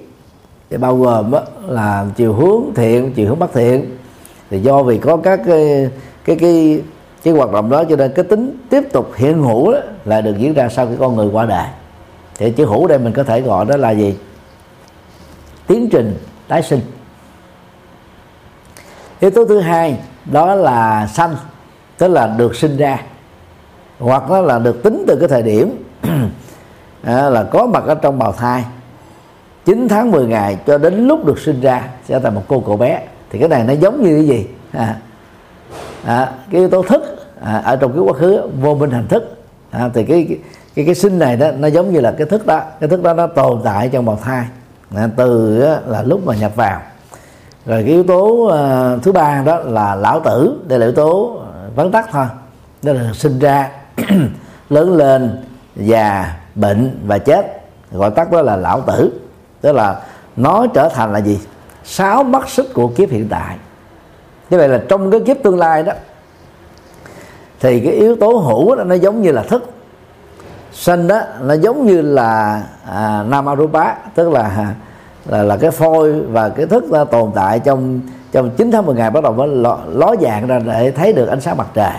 [0.70, 3.96] Thì bao gồm đó là chiều hướng thiện chiều hướng bất thiện.
[4.50, 5.90] Thì do vì có các cái
[6.24, 6.82] cái cái
[7.22, 10.38] cái hoạt động đó cho nên cái tính tiếp tục hiện hữu đó là được
[10.38, 11.66] diễn ra sau khi con người qua đời.
[12.36, 14.18] Thì chữ hữu đây mình có thể gọi đó là gì?
[15.66, 16.80] Tiến trình tái sinh.
[19.20, 21.36] Yếu tố thứ hai đó là sanh
[21.98, 23.02] tức là được sinh ra
[23.98, 25.84] hoặc đó là được tính từ cái thời điểm
[27.02, 28.64] à, là có mặt ở trong bào thai.
[29.64, 32.76] 9 tháng 10 ngày cho đến lúc được sinh ra sẽ thành một cô cậu
[32.76, 33.00] bé.
[33.30, 34.46] Thì cái này nó giống như cái gì?
[34.72, 34.96] À,
[36.04, 37.02] à, cái yếu tố thức
[37.42, 39.38] à, ở trong cái quá khứ vô minh hành thức.
[39.70, 40.38] À, thì cái, cái
[40.74, 42.60] cái cái sinh này đó nó giống như là cái thức đó.
[42.80, 44.44] Cái thức đó nó tồn tại trong bào thai.
[44.96, 46.80] À, từ á, là lúc mà nhập vào.
[47.66, 50.58] Rồi cái yếu tố à, thứ ba đó là lão tử.
[50.66, 52.26] Đây là yếu tố à, vắn tắt thôi.
[52.82, 53.68] Đó là sinh ra
[54.70, 55.42] lớn lên
[55.78, 57.62] già bệnh và chết.
[57.92, 59.20] Gọi tắt đó là lão tử.
[59.60, 60.00] Tức là
[60.36, 61.40] nó trở thành là gì?
[61.84, 63.56] Sáu mắt xích của kiếp hiện tại.
[64.50, 65.92] Như vậy là trong cái kiếp tương lai đó
[67.60, 69.64] thì cái yếu tố hữu đó nó giống như là thức.
[70.72, 74.74] Sanh đó nó giống như là à, nam arupa tức là
[75.26, 78.00] là là cái phôi và cái thức nó tồn tại trong
[78.32, 81.26] trong 9 tháng 10 ngày bắt đầu mới ló, ló dạng ra để thấy được
[81.28, 81.92] ánh sáng mặt trời.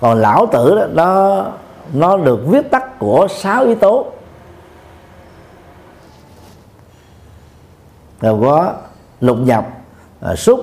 [0.00, 1.44] Còn lão tử đó nó
[1.92, 4.06] nó được viết tắt của sáu yếu tố.
[8.20, 8.72] Gồm có
[9.20, 9.66] lục nhập
[10.20, 10.60] à, xúc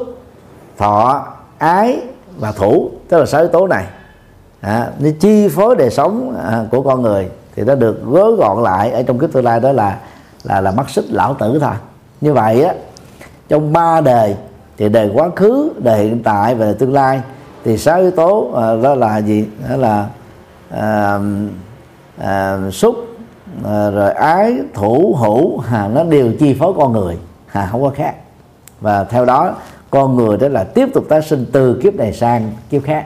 [0.77, 1.25] thọ
[1.57, 1.99] ái
[2.37, 2.91] và thủ.
[3.09, 3.85] Tức là sáu yếu tố này.
[4.61, 8.63] À, nó chi phối đời sống à, của con người thì nó được gói gọn
[8.63, 9.99] lại ở trong cái tương lai đó là
[10.43, 11.73] là là mắt xích lão tử thôi.
[12.21, 12.73] Như vậy á
[13.49, 14.35] trong ba đời
[14.77, 17.21] thì đời quá khứ đời hiện tại và đời tương lai
[17.63, 19.47] thì sáu yếu tố à, đó là gì?
[19.69, 20.07] Đó là
[20.77, 21.19] à,
[22.17, 22.95] à, xúc
[23.65, 27.17] à, rồi ái thủ hữu à, nó đều chi phối con người.
[27.51, 28.15] À, không có khác.
[28.81, 29.55] Và theo đó
[29.89, 33.05] con người đó là tiếp tục tái sinh từ kiếp này sang kiếp khác.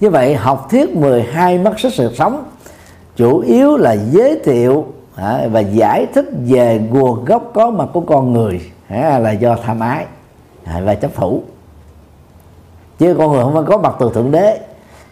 [0.00, 2.44] Như vậy học thuyết 12 mắt xích sự sống
[3.16, 4.86] chủ yếu là giới thiệu
[5.16, 9.56] à, và giải thích về nguồn gốc có mặt của con người à, là do
[9.64, 10.06] tham ái
[10.64, 11.42] à, và chấp thủ.
[12.98, 14.58] Chứ con người không có mặt từ thượng đế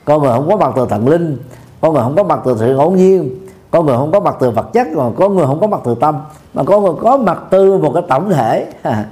[0.08, 1.38] con người không có mặt từ thần linh
[1.80, 3.30] con người không có mặt từ sự ngẫu nhiên
[3.70, 5.94] con người không có mặt từ vật chất mà có người không có mặt từ
[6.00, 6.20] tâm
[6.54, 8.66] mà con người có mặt từ một cái tổng thể.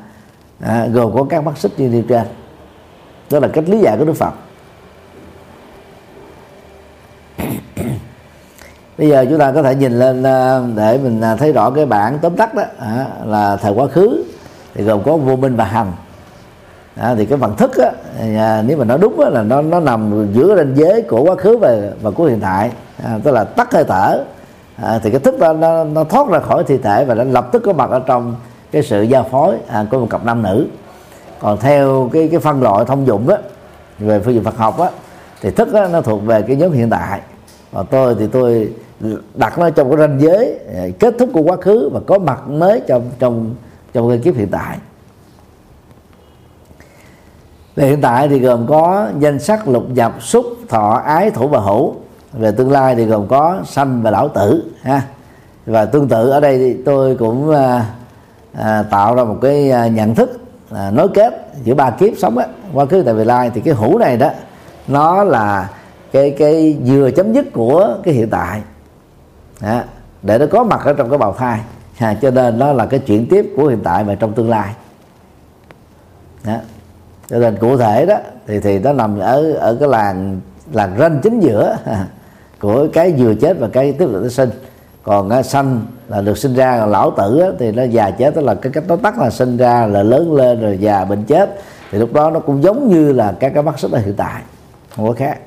[0.60, 2.22] À, gồm có các mắt xích như nêu trên.
[3.30, 4.32] Đó là cách lý giải của đức phật.
[8.98, 11.86] Bây giờ chúng ta có thể nhìn lên à, để mình à, thấy rõ cái
[11.86, 14.24] bản tóm tắt đó à, là thời quá khứ.
[14.74, 15.92] Thì gồm có vô minh và hành
[16.96, 19.80] à, thì cái phần thức á, à, nếu mà nó đúng á, là nó nó
[19.80, 22.70] nằm giữa ranh giới của quá khứ và và của hiện tại.
[23.04, 24.24] À, tức là tắt hơi thở.
[24.82, 27.48] À, thì cái thức đó nó, nó thoát ra khỏi thi thể và nó lập
[27.52, 28.34] tức có mặt ở trong
[28.72, 30.66] cái sự giao phối à, của một cặp nam nữ.
[31.40, 33.36] Còn theo cái cái phân loại thông dụng đó
[33.98, 34.90] về phương diện Phật học á
[35.42, 37.20] thì thức đó, nó thuộc về cái nhóm hiện tại.
[37.72, 38.72] Và tôi thì tôi
[39.34, 42.48] đặt nó trong cái ranh giới à, kết thúc của quá khứ và có mặt
[42.48, 43.54] mới trong trong
[43.92, 44.78] trong cái kiếp hiện tại
[47.76, 51.60] về hiện tại thì gồm có danh sắc lục nhập xúc thọ ái thủ và
[51.60, 51.94] hữu.
[52.32, 55.02] Về tương lai thì gồm có sanh và lão tử ha.
[55.66, 57.86] Và tương tự ở đây thì tôi cũng à,
[58.52, 62.38] à, tạo ra một cái à, nhận thức à, nối kết giữa ba kiếp sống
[62.38, 62.46] á.
[62.72, 64.30] Quá khứ tại vị lai thì cái hữu này đó
[64.88, 65.70] nó là
[66.12, 68.62] cái cái vừa chấm dứt của cái hiện tại.
[69.60, 69.84] À,
[70.22, 71.60] để nó có mặt ở trong cái bào thai
[71.98, 74.74] à, cho nên nó là cái chuyển tiếp của hiện tại và trong tương lai.
[76.44, 76.56] Đó
[77.30, 80.40] cho nên cụ thể đó thì thì nó nằm ở ở cái làng
[80.72, 81.76] làng ranh chính giữa
[82.60, 84.50] của cái vừa chết và cái tiếp tục nó sinh.
[85.02, 88.34] Còn cái sanh là được sinh ra còn lão tử á, thì nó già chết
[88.34, 91.24] tức là cái cách nó tắt là sinh ra là lớn lên rồi già bệnh
[91.24, 91.60] chết.
[91.90, 94.42] Thì lúc đó nó cũng giống như là các cái mắt xích ở hiện tại
[94.96, 95.38] không có khác.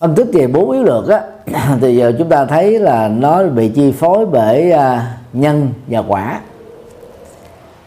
[0.00, 1.22] Phân tích về bốn yếu lược á
[1.80, 6.40] thì giờ chúng ta thấy là nó bị chi phối bởi à, nhân và quả.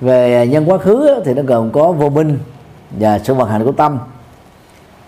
[0.02, 2.40] Về à, nhân quá khứ á, thì nó gồm có vô minh
[2.92, 4.00] và sự vận hành của tâm.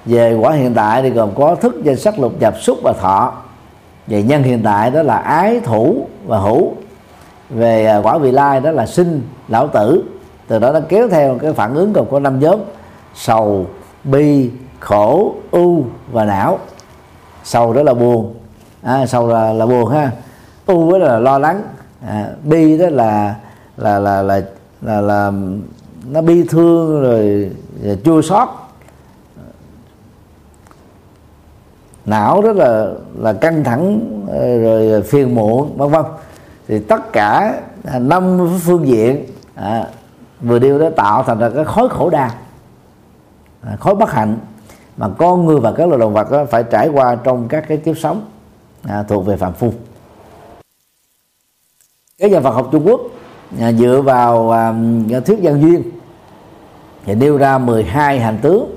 [0.05, 3.33] Về quả hiện tại thì gồm có thức danh sắc lục nhập xúc và thọ.
[4.07, 6.73] Về nhân hiện tại đó là ái thủ và hữu.
[7.49, 10.03] Về à, quả vị lai đó là sinh lão tử.
[10.47, 12.59] Từ đó nó kéo theo cái phản ứng gồm có năm nhóm
[13.15, 13.65] sầu
[14.03, 14.49] bi
[14.79, 16.59] khổ u và não
[17.43, 18.35] sầu đó là buồn.
[18.81, 20.11] À, sầu là, là buồn ha.
[20.65, 21.61] U đó là lo lắng.
[22.07, 23.35] À, bi đó là
[23.77, 24.41] là là là
[24.81, 25.31] là, là
[26.09, 27.51] nó bi thương rồi,
[27.83, 28.49] rồi chua xót.
[32.05, 32.87] Não rất là
[33.19, 36.05] là căng thẳng ờ, rồi phiền muộn vân vân.
[36.67, 39.25] Thì tất cả à, năm phương diện
[39.55, 39.87] à,
[40.41, 42.29] vừa điêu đó tạo thành ra cái khối khổ đau
[43.61, 44.37] à, khối bất hạnh
[44.97, 47.77] mà con người và các loài động vật đó phải trải qua trong các cái
[47.77, 48.25] kiếp sống
[48.83, 49.73] à, thuộc về phạm phu.
[52.19, 53.01] Cái nhà Phật học Trung Quốc
[53.59, 54.73] à, dựa vào à,
[55.11, 55.83] à thuyết dân duyên
[57.05, 58.75] thì nêu ra 12 hành tướng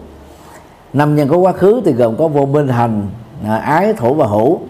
[0.92, 3.08] năm nhân có quá khứ thì gồm có vô minh hành
[3.44, 4.60] à, ái thủ và hữu.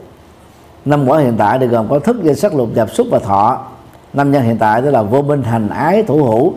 [0.85, 3.67] Năm quả hiện tại thì gồm có thức danh sắc lục nhập xúc và thọ.
[4.13, 6.55] Năm nhân hiện tại tức là vô minh hành ái thủ hữu.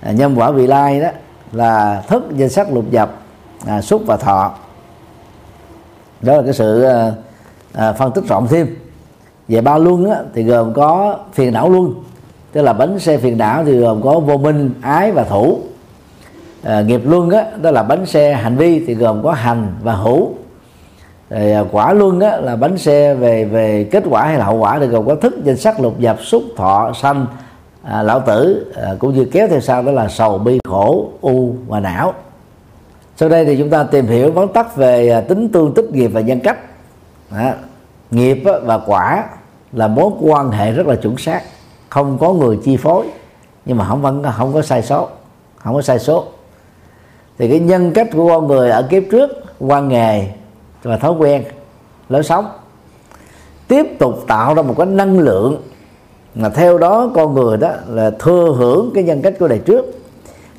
[0.00, 1.08] À, nhân quả vị lai đó
[1.52, 3.10] là thức danh sắc lục nhập
[3.66, 4.52] à, xúc và thọ.
[6.20, 7.12] Đó là cái sự à,
[7.72, 8.76] à, phân tích rộng thêm.
[9.48, 11.94] Về ba luân á, thì gồm có phiền não luân
[12.52, 15.58] tức là bánh xe phiền não thì gồm có vô minh ái và thủ.
[16.62, 19.94] À, nghiệp luân á, đó là bánh xe hành vi thì gồm có hành và
[19.94, 20.30] hữu.
[21.30, 24.56] Rồi à, quả luân á, là bánh xe về về kết quả hay là hậu
[24.56, 27.26] quả thì gồm có thức danh sắc lục dập xúc thọ sanh.
[27.82, 31.54] À, lão tử à, cũng như kéo theo sau đó là sầu bi khổ u
[31.68, 32.14] và não
[33.18, 36.08] sau đây thì chúng ta tìm hiểu vắn tắt về à, tính tương tích nghiệp
[36.08, 36.58] và nhân cách.
[37.30, 37.50] Đó.
[38.10, 39.24] nghiệp và quả
[39.72, 41.42] là mối quan hệ rất là chuẩn xác.
[41.88, 43.06] Không có người chi phối,
[43.64, 45.08] nhưng mà không vẫn không có sai số,
[45.56, 46.24] không có sai số.
[47.38, 50.26] Thì cái nhân cách của con người ở kiếp trước, quan nghề
[50.82, 51.44] và thói quen,
[52.08, 52.46] lối sống,
[53.68, 55.62] tiếp tục tạo ra một cái năng lượng
[56.34, 59.97] mà theo đó con người đó là thừa hưởng cái nhân cách của đời trước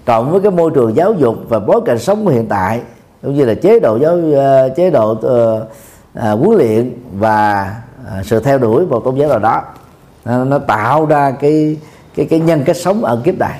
[0.05, 2.81] cộng với cái môi trường giáo dục và bối cảnh sống của hiện tại
[3.21, 7.75] cũng như là chế độ giáo ờ, chế độ uh, uh, huấn luyện và
[8.19, 9.61] uh, sự theo đuổi một tôn giáo nào đó.
[10.25, 11.77] Nó, nó tạo ra cái
[12.15, 13.59] cái cái nhân cách sống ở kiếp này.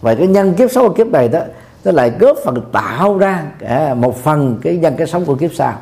[0.00, 1.40] Và cái nhân kiếp sống ở kiếp này đó
[1.84, 5.50] nó lại góp phần tạo ra à, một phần cái nhân cách sống của kiếp
[5.54, 5.72] sau.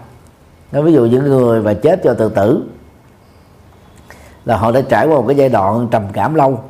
[0.72, 2.62] Nó ví dụ những người mà chết do tự tử
[4.44, 6.60] là họ đã trải qua một cái giai đoạn trầm cảm lâu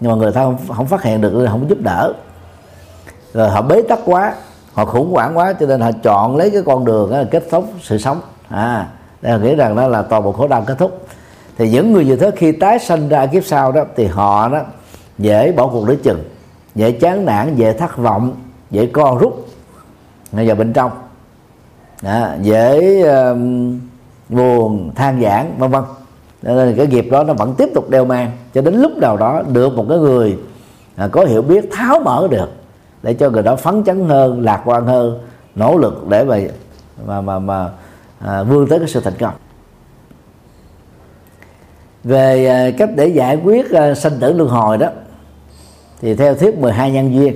[0.00, 2.12] nhưng mà người ta không, không phát hiện được không giúp đỡ
[3.34, 4.34] rồi họ bế tắc quá
[4.72, 7.44] họ khủng hoảng quá cho nên họ chọn lấy cái con đường đó là kết
[7.50, 8.20] thúc sự sống.
[8.48, 8.88] À
[9.22, 11.06] đây là nghĩ rằng đó là toàn bộ khổ đau kết thúc.
[11.58, 14.60] Thì những người như thế khi tái sanh ra kiếp sau đó thì họ đó
[15.18, 16.24] dễ bỏ cuộc để chừng
[16.74, 18.34] dễ chán nản dễ thất vọng
[18.70, 19.46] dễ co rút
[20.32, 20.90] ngay vào bên trong.
[22.02, 23.38] Đó, dễ uh,
[24.28, 25.82] buồn than giảng vân vân.
[26.42, 29.42] Nên cái nghiệp đó nó vẫn tiếp tục đeo mang cho đến lúc nào đó
[29.52, 30.38] được một cái người
[30.96, 32.48] à, có hiểu biết tháo mở được
[33.04, 35.18] để cho người đó phấn chấn hơn lạc quan hơn
[35.54, 36.40] nỗ lực để mà
[37.06, 37.70] mà mà, mà
[38.18, 39.34] à, vươn tới cái sự thành công.
[42.04, 44.88] Về à, cách để giải quyết à, sanh tử luân hồi đó
[46.00, 47.34] thì theo thuyết 12 nhân duyên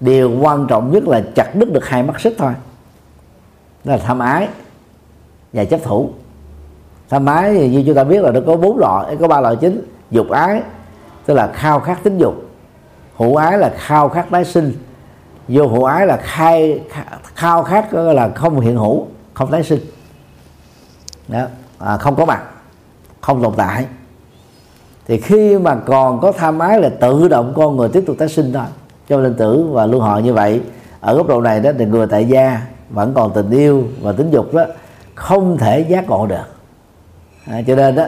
[0.00, 2.52] điều quan trọng nhất là chặt đứt được hai mắt xích thôi.
[3.84, 4.48] Đó là tham ái
[5.52, 6.10] và chấp thủ.
[7.08, 9.56] Tham ái thì như chúng ta biết là nó có bốn loại có ba loại
[9.56, 10.62] chính dục ái
[11.26, 12.47] tức là khao khát tính dục
[13.18, 14.72] hữu ái là khao khát tái sinh.
[15.48, 16.80] Vô hữu ái là khai
[17.34, 19.80] khao khát là không hiện hữu không tái sinh.
[21.28, 21.46] Đó.
[21.78, 22.42] À, không có mặt
[23.20, 23.86] không tồn tại.
[25.06, 28.28] Thì khi mà còn có tham ái là tự động con người tiếp tục tái
[28.28, 28.64] sinh thôi.
[29.08, 30.60] Cho nên tử và luân hồi như vậy
[31.00, 34.30] ở góc độ này đó thì người tại gia vẫn còn tình yêu và tính
[34.30, 34.64] dục đó
[35.14, 36.44] không thể giác ngộ được.
[37.46, 38.04] À, cho nên đó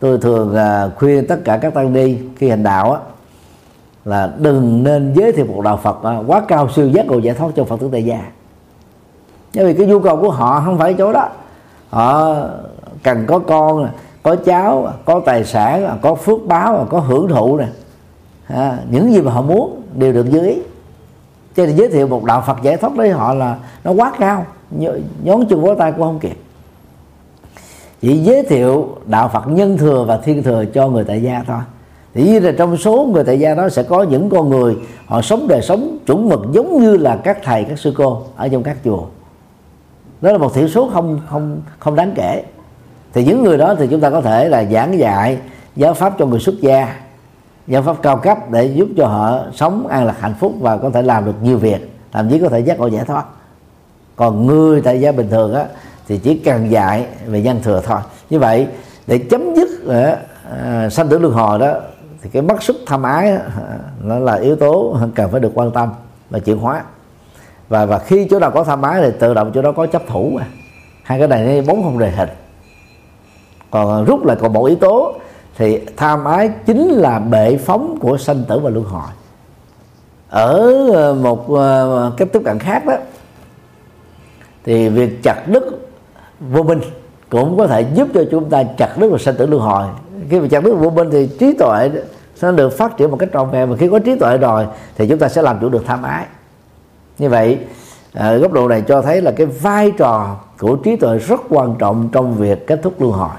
[0.00, 3.00] tôi thường à, khuyên tất cả các tăng ni khi hành đạo á,
[4.06, 7.34] là đừng nên giới thiệu một đạo Phật à, quá cao siêu giác ngộ giải
[7.34, 8.20] thoát cho Phật tử tại gia.
[9.54, 11.28] Bởi vì cái nhu cầu của họ không phải chỗ đó.
[11.90, 12.36] Họ
[13.02, 13.88] cần có con
[14.22, 17.66] có cháu có tài sản có phước báo có hưởng thụ nè.
[18.46, 20.62] À, những gì mà họ muốn đều được dưới ý.
[21.56, 24.46] Cho nên giới thiệu một đạo Phật giải thoát với họ là nó quá cao
[25.22, 26.36] nhón chân vỗ tay cũng không kịp.
[28.00, 31.60] Chỉ giới thiệu đạo Phật nhân thừa và thiên thừa cho người tại gia thôi
[32.16, 35.22] thì như là trong số người tại gia đó sẽ có những con người họ
[35.22, 38.62] sống đời sống chuẩn mực giống như là các thầy các sư cô ở trong
[38.62, 39.04] các chùa.
[40.20, 42.42] Đó là một thiểu số không không không đáng kể.
[43.12, 45.38] Thì những người đó thì chúng ta có thể là giảng dạy
[45.76, 46.96] giáo pháp cho người xuất gia
[47.66, 50.90] giáo pháp cao cấp để giúp cho họ sống an lạc hạnh phúc và có
[50.90, 53.24] thể làm được nhiều việc thậm chí có thể giác ngộ giải thoát.
[54.16, 55.64] Còn người tại gia bình thường á
[56.08, 58.00] thì chỉ cần dạy về nhân thừa thôi.
[58.30, 58.66] Như vậy
[59.06, 61.74] để chấm dứt uh, sanh tử luân hồi đó
[62.26, 63.38] thì cái mất sức tham ái đó,
[64.02, 65.88] nó là yếu tố cần phải được quan tâm
[66.30, 66.82] và chuyển hóa.
[67.68, 70.02] Và và khi chỗ nào có tham ái thì tự động chỗ đó có chấp
[70.08, 70.46] thủ mà.
[71.02, 72.28] Hai cái này bốn không đề hình.
[73.70, 75.14] Còn rút lại còn một yếu tố
[75.56, 79.10] thì tham ái chính là bệ phóng của sanh tử và luân hồi.
[80.28, 82.94] Ở ờ, một ờ, cách tiếp cận khác đó
[84.64, 85.88] thì việc chặt đứt
[86.40, 86.80] vô minh
[87.30, 89.86] cũng có thể giúp cho chúng ta chặt đứt và sanh tử luân hồi.
[90.30, 91.90] Khi mà chặt đứt vô minh thì trí tuệ
[92.36, 93.70] sẽ được phát triển một cách trọn vẹn?
[93.70, 94.66] Và khi có trí tuệ rồi
[94.96, 96.26] thì chúng ta sẽ làm chủ được tham ái.
[97.18, 97.58] Như vậy
[98.12, 101.74] ở góc độ này cho thấy là cái vai trò của trí tuệ rất quan
[101.78, 103.36] trọng trong việc kết thúc luân hồi.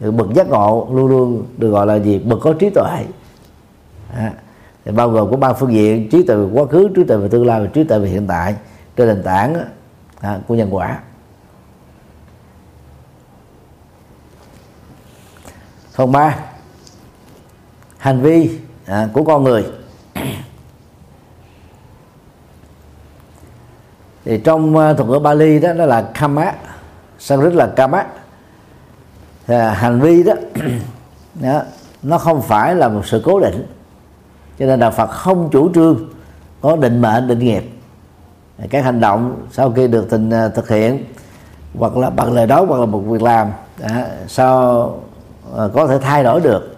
[0.00, 2.18] Bậc giác ngộ luôn luôn được gọi là gì?
[2.18, 3.04] Bậc có trí tuệ.
[4.14, 4.32] À,
[4.84, 7.28] thì bao gồm có ba phương diện trí tuệ về quá khứ trí tuệ về
[7.28, 8.54] tương lai và trí tuệ về hiện tại.
[8.96, 9.54] Trên nền tảng
[10.20, 10.98] à, của nhân quả.
[15.92, 16.38] Phần ba
[18.02, 19.64] hành vi à, của con người.
[24.24, 26.52] Thì trong uh, thuật ngữ Bali đó nó là kama
[27.18, 28.06] Sanskrit là kama
[29.46, 30.34] thì hành vi đó,
[31.34, 31.62] đó
[32.02, 33.66] nó không phải là một sự cố định.
[34.58, 36.08] Cho nên là Phật không chủ trương
[36.60, 37.64] có định mệnh định nghiệp.
[38.70, 41.04] Các hành động sau khi được tình à, thực hiện
[41.78, 43.50] hoặc là bằng lời nói hoặc là một việc làm
[43.82, 45.00] à, đó, sao
[45.72, 46.71] có thể thay đổi được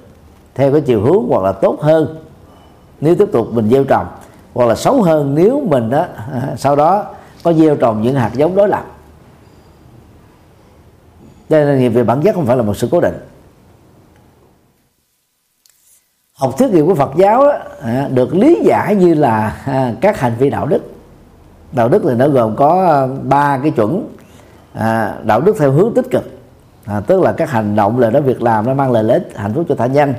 [0.55, 2.17] theo cái chiều hướng hoặc là tốt hơn
[3.01, 4.07] nếu tiếp tục mình gieo trồng
[4.55, 6.07] hoặc là xấu hơn nếu mình đó
[6.57, 7.05] sau đó
[7.43, 8.85] có gieo trồng những hạt giống đối lập.
[11.49, 13.15] Cho nên nghiệp về bản chất không phải là một sự cố định.
[16.35, 17.53] Học thuyết nghiệp của Phật giáo đó,
[17.83, 20.83] à, được lý giải như là à, các hành vi đạo đức.
[21.73, 24.09] Đạo đức thì nó gồm có à, ba cái chuẩn
[24.73, 26.25] à, đạo đức theo hướng tích cực.
[26.85, 29.33] À, tức là các hành động lời nói việc làm nó mang lại lợi ích
[29.37, 30.15] hạnh phúc cho tha nhân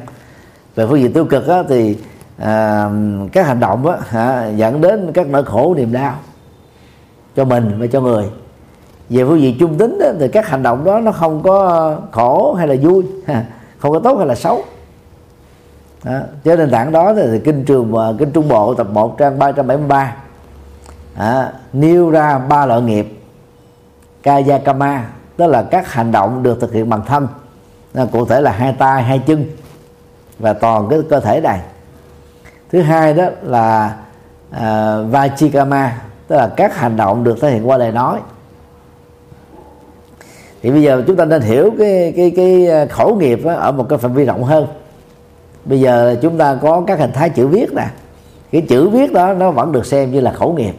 [0.76, 1.97] về phương diện tiêu cực á, thì
[2.38, 2.89] à,
[3.32, 6.15] các hành động á, à, dẫn đến các nỗi khổ niềm đau
[7.36, 8.30] cho mình và cho người.
[9.09, 12.53] Về phương diện trung tính á, thì các hành động đó nó không có khổ
[12.53, 13.03] hay là vui
[13.78, 14.63] không có tốt hay là xấu.
[16.03, 16.19] Đó.
[16.43, 19.39] trên nền tảng đó thì, thì kinh trường và kinh trung bộ tập 1 trang
[19.39, 20.15] 373
[21.17, 23.19] à, nêu ra ba loại nghiệp.
[24.23, 25.05] Kaya kama
[25.38, 27.28] tức là các hành động được thực hiện bằng thân.
[27.93, 29.45] À, cụ thể là hai tay hai chân
[30.39, 31.59] và toàn cái cơ thể này.
[32.71, 33.95] Thứ hai đó là
[34.51, 38.19] à, vachikama tức là các hành động được thể hiện qua lời nói.
[40.61, 43.86] Thì bây giờ chúng ta nên hiểu cái cái cái à, khẩu nghiệp ở một
[43.89, 44.67] cái phạm vi rộng hơn.
[45.65, 47.88] Bây giờ chúng ta có các hình thái chữ viết nè.
[48.51, 50.73] Cái chữ viết đó nó vẫn được xem như là khẩu nghiệp.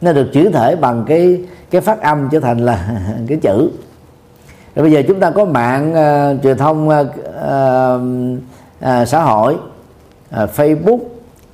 [0.00, 3.70] Nó được chuyển thể bằng cái cái phát âm trở thành là cái chữ
[4.74, 8.00] rồi bây giờ chúng ta có mạng uh, truyền thông uh, uh,
[9.02, 10.98] uh, xã hội uh, Facebook,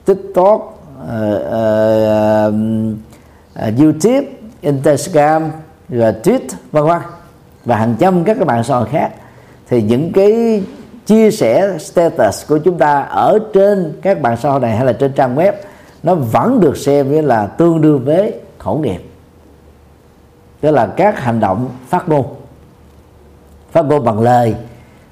[0.05, 2.55] TikTok, uh, uh,
[3.69, 4.27] uh, YouTube,
[4.61, 5.51] Instagram,
[5.89, 6.41] rồi tweet
[6.73, 6.99] vân vân.
[7.65, 9.11] Và hàng trăm các cái mạng xã hội khác.
[9.69, 10.63] Thì những cái
[11.07, 14.93] chia sẻ status của chúng ta ở trên các mạng xã hội này hay là
[14.93, 15.53] trên trang web
[16.03, 19.01] nó vẫn được xem như là tương đương với khẩu nghiệp.
[20.61, 22.36] Tức là các hành động phát ngôn
[23.77, 24.55] phát ngôn bằng lời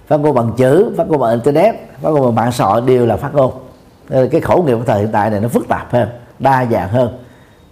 [0.06, 3.06] phát ngôn bằng chữ phát ngôn bằng internet phát ngôn bằng mạng xã hội đều
[3.06, 3.52] là phát ngôn.
[4.08, 6.08] Cái khẩu nghiệp của thời hiện tại này nó phức tạp hơn
[6.38, 7.18] đa dạng hơn.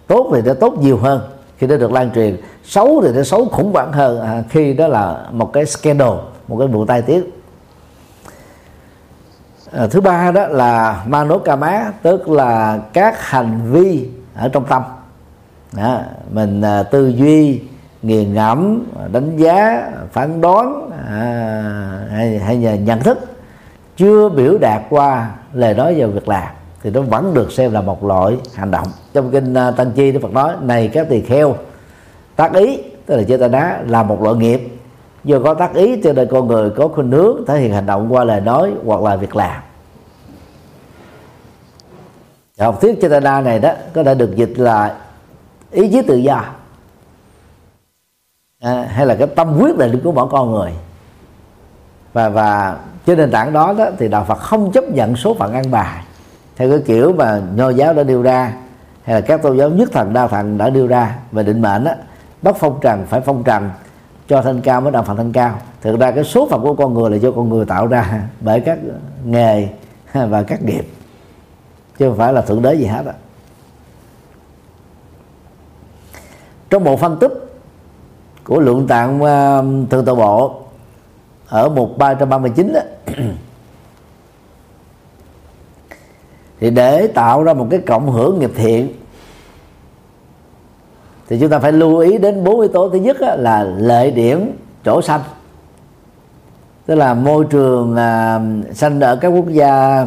[0.07, 1.21] Tốt thì nó tốt nhiều hơn
[1.57, 2.37] khi nó được lan truyền.
[2.63, 6.11] Xấu thì nó xấu khủng hoảng hơn à, khi đó là một cái scandal
[6.47, 7.23] một cái vụ tai tiếng.
[9.71, 14.83] À, thứ ba đó là manokama tức là các hành vi ở trong tâm.
[15.71, 15.99] Đó,
[16.31, 17.61] mình à, tư duy
[18.03, 23.19] nghiền ngẫm đánh giá phán đoán à, hay, hay là nhận thức
[23.97, 26.47] chưa biểu đạt qua lời nói và việc làm
[26.83, 28.87] thì nó vẫn được xem là một loại hành động.
[29.13, 31.55] Trong kinh à, tăng chi đức phật nói này các tỳ kheo
[32.35, 34.61] tác ý tức là ta đá là một loại nghiệp.
[35.23, 38.13] Do có tác ý cho nên con người có khuynh hướng thể hiện hành động
[38.13, 39.61] qua lời nói hoặc là việc làm.
[42.59, 44.95] Học thuyết Chetana này đó có thể được dịch là
[45.71, 46.43] ý chí tự do
[48.63, 50.71] à, hay là cái tâm quyết định của mỗi con người.
[52.13, 55.53] Và và trên nền tảng đó, đó thì đạo Phật không chấp nhận số phận
[55.53, 56.03] ăn bài.
[56.55, 58.53] Theo cái kiểu mà nho giáo đã đưa ra
[59.03, 61.83] hay là các tôn giáo nhất thần đa thần đã đưa ra về định mệnh
[61.83, 61.91] đó
[62.41, 63.69] bắt phong trần phải phong trần
[64.27, 65.59] cho thanh cao mới đạo phật thanh cao.
[65.81, 68.59] Thực ra cái số phận của con người là do con người tạo ra bởi
[68.59, 68.79] các
[69.25, 69.67] nghề
[70.13, 70.87] và các nghiệp
[71.97, 73.13] chứ không phải là thượng đế gì hết á.
[76.69, 77.42] Trong bộ phân tích
[78.43, 80.55] của lượng tạng um, uh, thượng tọa bộ
[81.47, 82.79] ở mục 339 đó
[86.59, 88.93] thì để tạo ra một cái cộng hưởng nghiệp thiện
[91.27, 94.57] thì chúng ta phải lưu ý đến bốn yếu tố thứ nhất là lợi điểm
[94.85, 95.21] chỗ xanh
[96.85, 98.39] tức là môi trường à,
[98.73, 100.05] xanh ở các quốc gia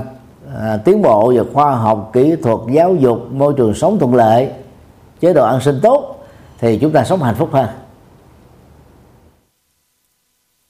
[0.60, 4.50] à, tiến bộ về khoa học kỹ thuật giáo dục môi trường sống thuận lợi
[5.20, 6.26] chế độ ăn sinh tốt
[6.58, 7.68] thì chúng ta sống hạnh phúc hơn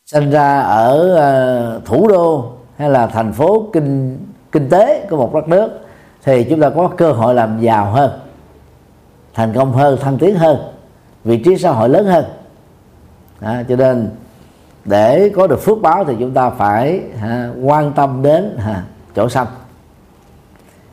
[0.07, 4.19] sinh ra ở ờ, thủ đô hay là thành phố kinh
[4.53, 5.71] kinh tế của một đất nước
[6.23, 8.11] thì chúng ta có cơ hội làm giàu hơn
[9.35, 10.59] thành công hơn thăng tiến hơn
[11.25, 12.25] vị trí xã hội lớn hơn.
[13.41, 14.11] À, cho nên
[14.85, 18.83] để có được phước báo thì chúng ta phải à, quan tâm đến à,
[19.15, 19.47] chỗ xanh.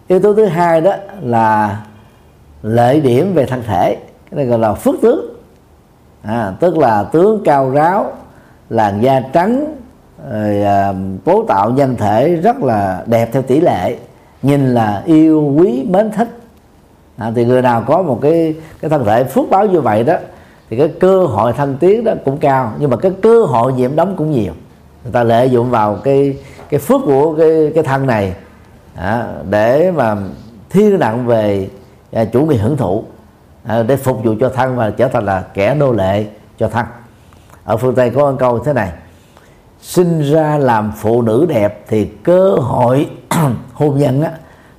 [0.07, 1.81] Yếu tố thứ hai đó là
[2.61, 3.95] lợi điểm về thân thể
[4.29, 5.35] cái này gọi là phước tướng.
[6.23, 8.11] À, tức là tướng cao ráo
[8.73, 9.75] làn da trắng
[10.31, 10.93] rồi à,
[11.47, 13.97] tạo nhân thể rất là đẹp theo tỷ lệ
[14.41, 16.27] nhìn là yêu quý mến thích.
[17.17, 20.15] À, thì người nào có một cái cái thân thể phước báo như vậy đó
[20.69, 23.95] thì cái cơ hội thăng tiến đó cũng cao nhưng mà cái cơ hội nhiễm
[23.95, 24.53] đóng cũng nhiều.
[25.03, 26.37] Người ta lợi dụng vào cái
[26.69, 28.35] cái phước của cái cái thân này
[28.95, 30.15] à, để mà
[30.69, 31.67] thiên nặng về
[32.11, 33.03] à, chủ nghĩa hưởng thụ
[33.63, 36.25] à, để phục vụ cho thân và trở thành là kẻ nô lệ
[36.59, 36.85] cho thân
[37.63, 38.91] ở phương tây có một câu thế này
[39.81, 43.09] sinh ra làm phụ nữ đẹp thì cơ hội
[43.73, 44.31] hôn nhân á,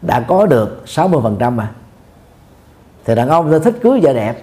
[0.03, 1.71] đã có được 60% mà.
[3.05, 4.43] Thì đàn ông ta thích cưới vợ đẹp.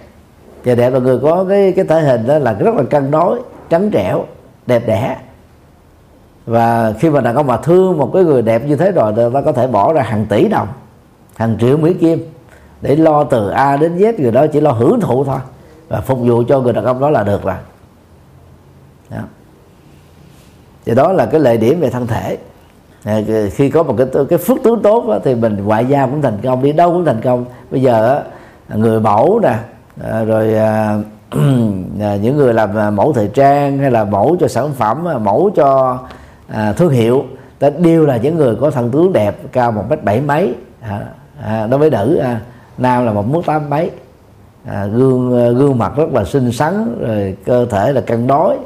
[0.64, 3.40] Vợ đẹp là người có cái cái thể hình đó là rất là cân đối
[3.70, 4.24] trắng trẻo
[4.66, 5.16] đẹp đẽ.
[6.46, 9.22] Và khi mà đàn ông mà thương một cái người đẹp như thế rồi thì
[9.34, 10.68] ta có thể bỏ ra hàng tỷ đồng
[11.36, 12.32] hàng triệu mỹ kim
[12.80, 15.38] để lo từ A đến Z người đó chỉ lo hưởng thụ thôi
[15.88, 17.54] và phục vụ cho người đàn ông đó là được rồi
[19.10, 19.18] đó
[20.84, 22.38] thì đó là cái lợi điểm về thân thể.
[23.50, 26.38] Khi có một cái cái phước tướng tốt đó, thì mình ngoại giao cũng thành
[26.42, 27.44] công đi đâu cũng thành công.
[27.70, 28.22] Bây giờ
[28.68, 29.54] người mẫu nè
[30.10, 30.98] à, rồi à,
[32.00, 35.18] à những người làm à, mẫu thời trang hay là mẫu cho sản phẩm à,
[35.18, 35.98] mẫu cho
[36.76, 37.24] thương hiệu
[37.78, 40.54] đều là những người có thân tướng đẹp cao một mét bảy mấy.
[41.70, 42.22] Đối với nữ
[42.78, 43.90] nam là một mét tám mấy.
[44.92, 48.56] Gương gương mặt rất là xinh xắn rồi cơ thể là cân đối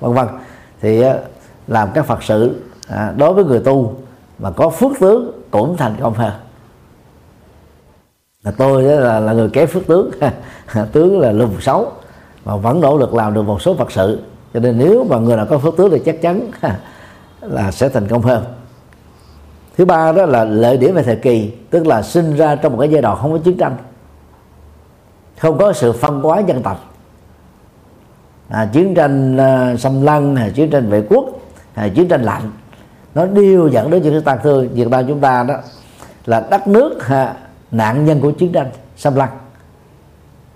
[0.00, 0.26] vân vân.
[0.80, 1.02] Thì
[1.70, 3.94] làm các phật sự à, đối với người tu
[4.38, 6.32] mà có phước tướng cũng thành công hơn.
[8.42, 10.10] Là tôi đó là, là người kém phước tướng
[10.92, 11.92] tướng là lùn xấu
[12.44, 14.22] mà vẫn nỗ lực làm được một số phật sự.
[14.54, 16.50] Cho nên nếu mà người nào có phước tướng thì chắc chắn
[17.40, 18.44] là sẽ thành công hơn.
[19.76, 22.78] Thứ ba đó là lợi điểm về thời kỳ tức là sinh ra trong một
[22.78, 23.76] cái giai đoạn không có chiến tranh
[25.38, 26.94] không có sự phân hóa dân tộc.
[28.48, 31.24] À, chiến tranh à, xâm lăng hay chiến tranh vệ quốc
[31.94, 32.50] chiến tranh lạnh.
[33.14, 34.68] Nó đều dẫn đến những cái tàn thương.
[34.68, 35.54] Việt Nam chúng ta đó
[36.26, 37.34] là đất nước ha,
[37.70, 39.30] nạn nhân của chiến tranh xâm lăng.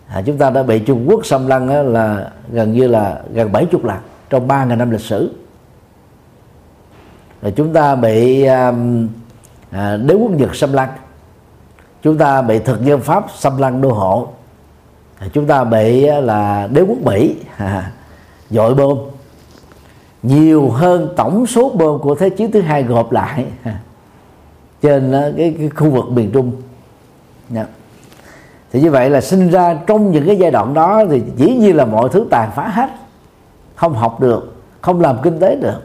[0.08, 3.52] À, chúng ta đã bị Trung Quốc xâm lăng á, là gần như là gần
[3.52, 3.98] 70 lần
[4.30, 5.30] trong 3.000 năm lịch sử.
[7.42, 8.72] Rồi chúng ta bị à,
[9.70, 10.92] à, đế quốc Nhật xâm lăng.
[12.02, 14.28] Chúng ta bị thực dân Pháp xâm lăng đô hộ.
[15.18, 17.92] À, chúng ta bị là đế quốc Mỹ à,
[18.50, 18.98] dội bom
[20.24, 23.46] nhiều hơn tổng số bom của thế chiến thứ hai gộp lại.
[24.82, 26.52] Trên cái, cái khu vực miền Trung.
[27.54, 27.68] Yeah.
[28.72, 31.76] Thì như vậy là sinh ra trong những cái giai đoạn đó thì dĩ nhiên
[31.76, 32.90] là mọi thứ tàn phá hết.
[33.74, 35.80] Không học được không làm kinh tế được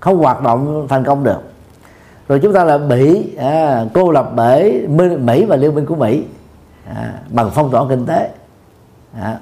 [0.00, 1.40] không hoạt động thành công được.
[2.28, 4.86] Rồi chúng ta là bị à, cô lập bởi
[5.18, 6.24] Mỹ và liên minh của Mỹ
[6.94, 8.30] à, bằng phong tỏa kinh tế.
[9.20, 9.38] À,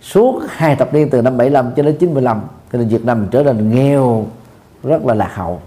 [0.00, 2.40] suốt hai thập niên từ năm 75 cho đến 95
[2.72, 4.26] cho nên Việt Nam trở nên nghèo
[4.82, 5.60] rất là lạc hậu.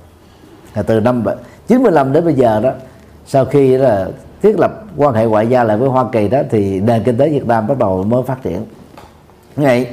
[0.76, 1.24] Là từ năm
[1.68, 2.72] 95 đến bây giờ đó
[3.26, 4.08] sau khi là
[4.42, 7.30] thiết lập quan hệ ngoại giao lại với Hoa Kỳ đó thì nền kinh tế
[7.30, 8.66] Việt Nam bắt đầu mới phát triển.
[9.56, 9.88] Vậy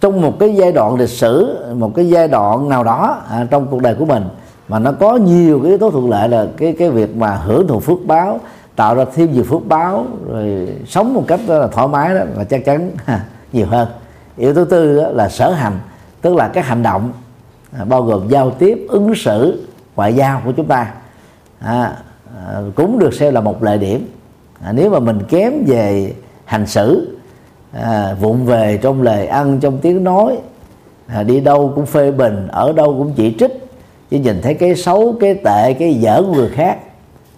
[0.00, 3.66] trong một cái giai đoạn lịch sử một cái giai đoạn nào đó à, trong
[3.70, 4.24] cuộc đời của mình
[4.68, 7.68] mà nó có nhiều cái yếu tố thuận lợi là cái cái việc mà hưởng
[7.68, 8.40] thụ phước báo
[8.76, 12.44] tạo ra thêm nhiều phước báo rồi sống một cách là thoải mái đó là
[12.44, 13.20] chắc chắn ha,
[13.52, 13.88] nhiều hơn.
[14.36, 15.78] Yếu tố tư là sở hành
[16.26, 17.12] tức là các hành động
[17.78, 19.66] à, bao gồm giao tiếp ứng xử
[19.96, 20.92] ngoại giao của chúng ta
[21.60, 21.96] à,
[22.36, 24.08] à, cũng được xem là một lợi điểm.
[24.62, 26.12] À, nếu mà mình kém về
[26.44, 27.16] hành xử
[27.72, 30.38] à, vụng về trong lời ăn trong tiếng nói
[31.06, 33.68] à, đi đâu cũng phê bình ở đâu cũng chỉ trích
[34.10, 36.78] chỉ nhìn thấy cái xấu cái tệ cái dở của người khác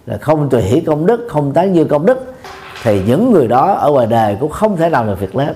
[0.05, 2.33] là không tùy hỷ công đức không tán dương công đức
[2.83, 5.55] thì những người đó ở ngoài đời cũng không thể làm được việc lớn.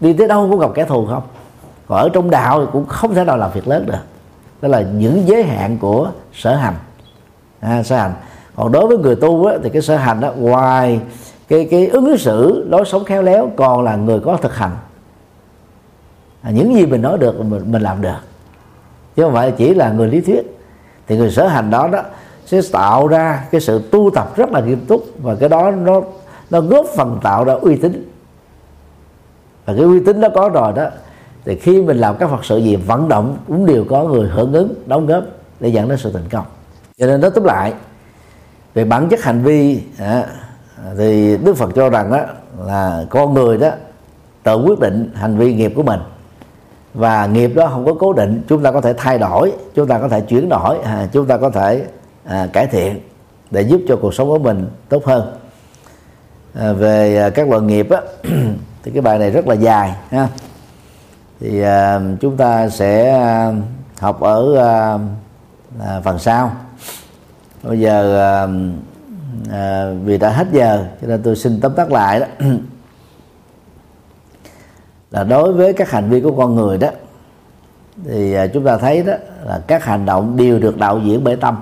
[0.00, 1.22] Đi tới đâu cũng gặp kẻ thù không?
[1.92, 3.98] Còn ở trong đạo thì cũng không thể nào làm việc lớn được.
[4.62, 6.74] Đó là những giới hạn của sở hành.
[7.60, 8.12] À, sở hành.
[8.56, 11.00] Còn đối với người tu á, thì cái sở hành đó ngoài
[11.48, 14.70] cái cái ứng xử lối sống khéo léo còn là người có thực hành.
[16.42, 18.20] À, những gì mình nói được mình mình làm được.
[19.16, 20.58] Chứ không phải chỉ là người lý thuyết.
[21.06, 22.02] Thì người sở hành đó đó
[22.46, 26.02] sẽ tạo ra cái sự tu tập rất là nghiêm túc và cái đó nó
[26.50, 28.10] nó góp phần tạo ra uy tín.
[29.64, 30.84] Và cái uy tín đó có rồi đó
[31.44, 34.52] thì khi mình làm các phật sự gì vận động cũng đều có người hưởng
[34.52, 35.24] ứng đóng góp
[35.60, 36.44] để dẫn đến sự thành công.
[36.98, 37.72] Cho nên nói tóm lại
[38.74, 40.24] về bản chất hành vi à,
[40.98, 42.20] thì đức phật cho rằng đó
[42.66, 43.70] là con người đó
[44.42, 46.00] tự quyết định hành vi nghiệp của mình.
[46.94, 49.98] Và nghiệp đó không có cố định chúng ta có thể thay đổi chúng ta
[49.98, 51.84] có thể chuyển đổi à, chúng ta có thể
[52.24, 53.00] à, cải thiện
[53.50, 55.36] để giúp cho cuộc sống của mình tốt hơn.
[56.54, 58.00] À, về à, các loại nghiệp á,
[58.82, 60.28] thì cái bài này rất là dài ha
[61.42, 63.54] thì uh, chúng ta sẽ uh,
[63.98, 65.00] học ở uh,
[65.78, 66.52] uh, phần sau.
[67.62, 68.50] Bây giờ uh,
[69.48, 72.26] uh, vì đã hết giờ cho nên tôi xin tóm tắt lại đó.
[75.10, 76.88] Là đối với các hành vi của con người đó
[78.04, 79.12] thì uh, chúng ta thấy đó
[79.44, 81.60] là các hành động đều được đạo diễn bởi tâm.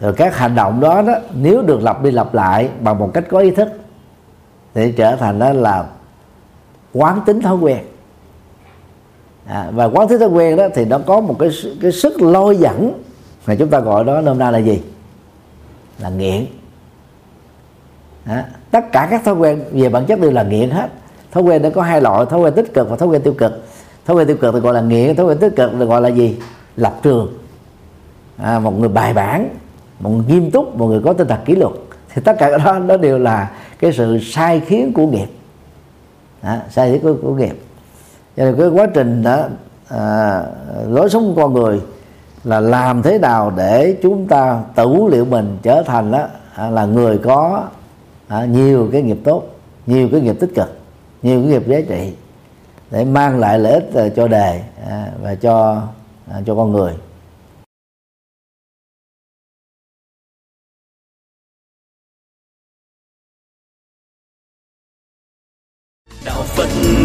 [0.00, 3.24] Rồi các hành động đó đó nếu được lặp đi lặp lại bằng một cách
[3.30, 3.68] có ý thức
[4.74, 5.84] thì trở thành đó là
[6.94, 7.78] quán tính thói quen.
[9.46, 11.50] À, và quán tính thói quen đó thì nó có một cái
[11.82, 13.02] cái sức lôi dẫn
[13.46, 14.82] mà chúng ta gọi đó nôm na là gì?
[15.98, 16.46] Là nghiện.
[18.24, 20.88] À, tất cả các thói quen về bản chất đều là nghiện hết.
[21.32, 23.66] Thói quen nó có hai loại thói quen tích cực và thói quen tiêu cực.
[24.06, 26.08] Thói quen tiêu cực thì gọi là nghiện thói quen tích cực thì gọi là
[26.08, 26.36] gì?
[26.76, 27.32] Lập trường.
[28.36, 29.48] À, một người bài bản
[30.00, 31.72] một người nghiêm túc một người có tinh thần kỷ luật.
[32.14, 35.28] Thì tất cả đó nó đều là cái sự sai khiến của nghiệp
[36.42, 37.62] đó, sai khiến của, của nghiệp.
[38.36, 39.44] Cho nên cái quá trình đó
[39.88, 40.42] à,
[40.86, 41.80] lối sống của con người
[42.44, 46.84] là làm thế nào để chúng ta tự liệu mình trở thành đó à, là
[46.84, 47.64] người có
[48.28, 49.42] à, nhiều cái nghiệp tốt
[49.86, 50.78] nhiều cái nghiệp tích cực
[51.22, 52.14] nhiều cái nghiệp giá trị
[52.90, 55.82] để mang lại lợi ích à, cho đề à, và cho
[56.30, 56.92] à, cho con người.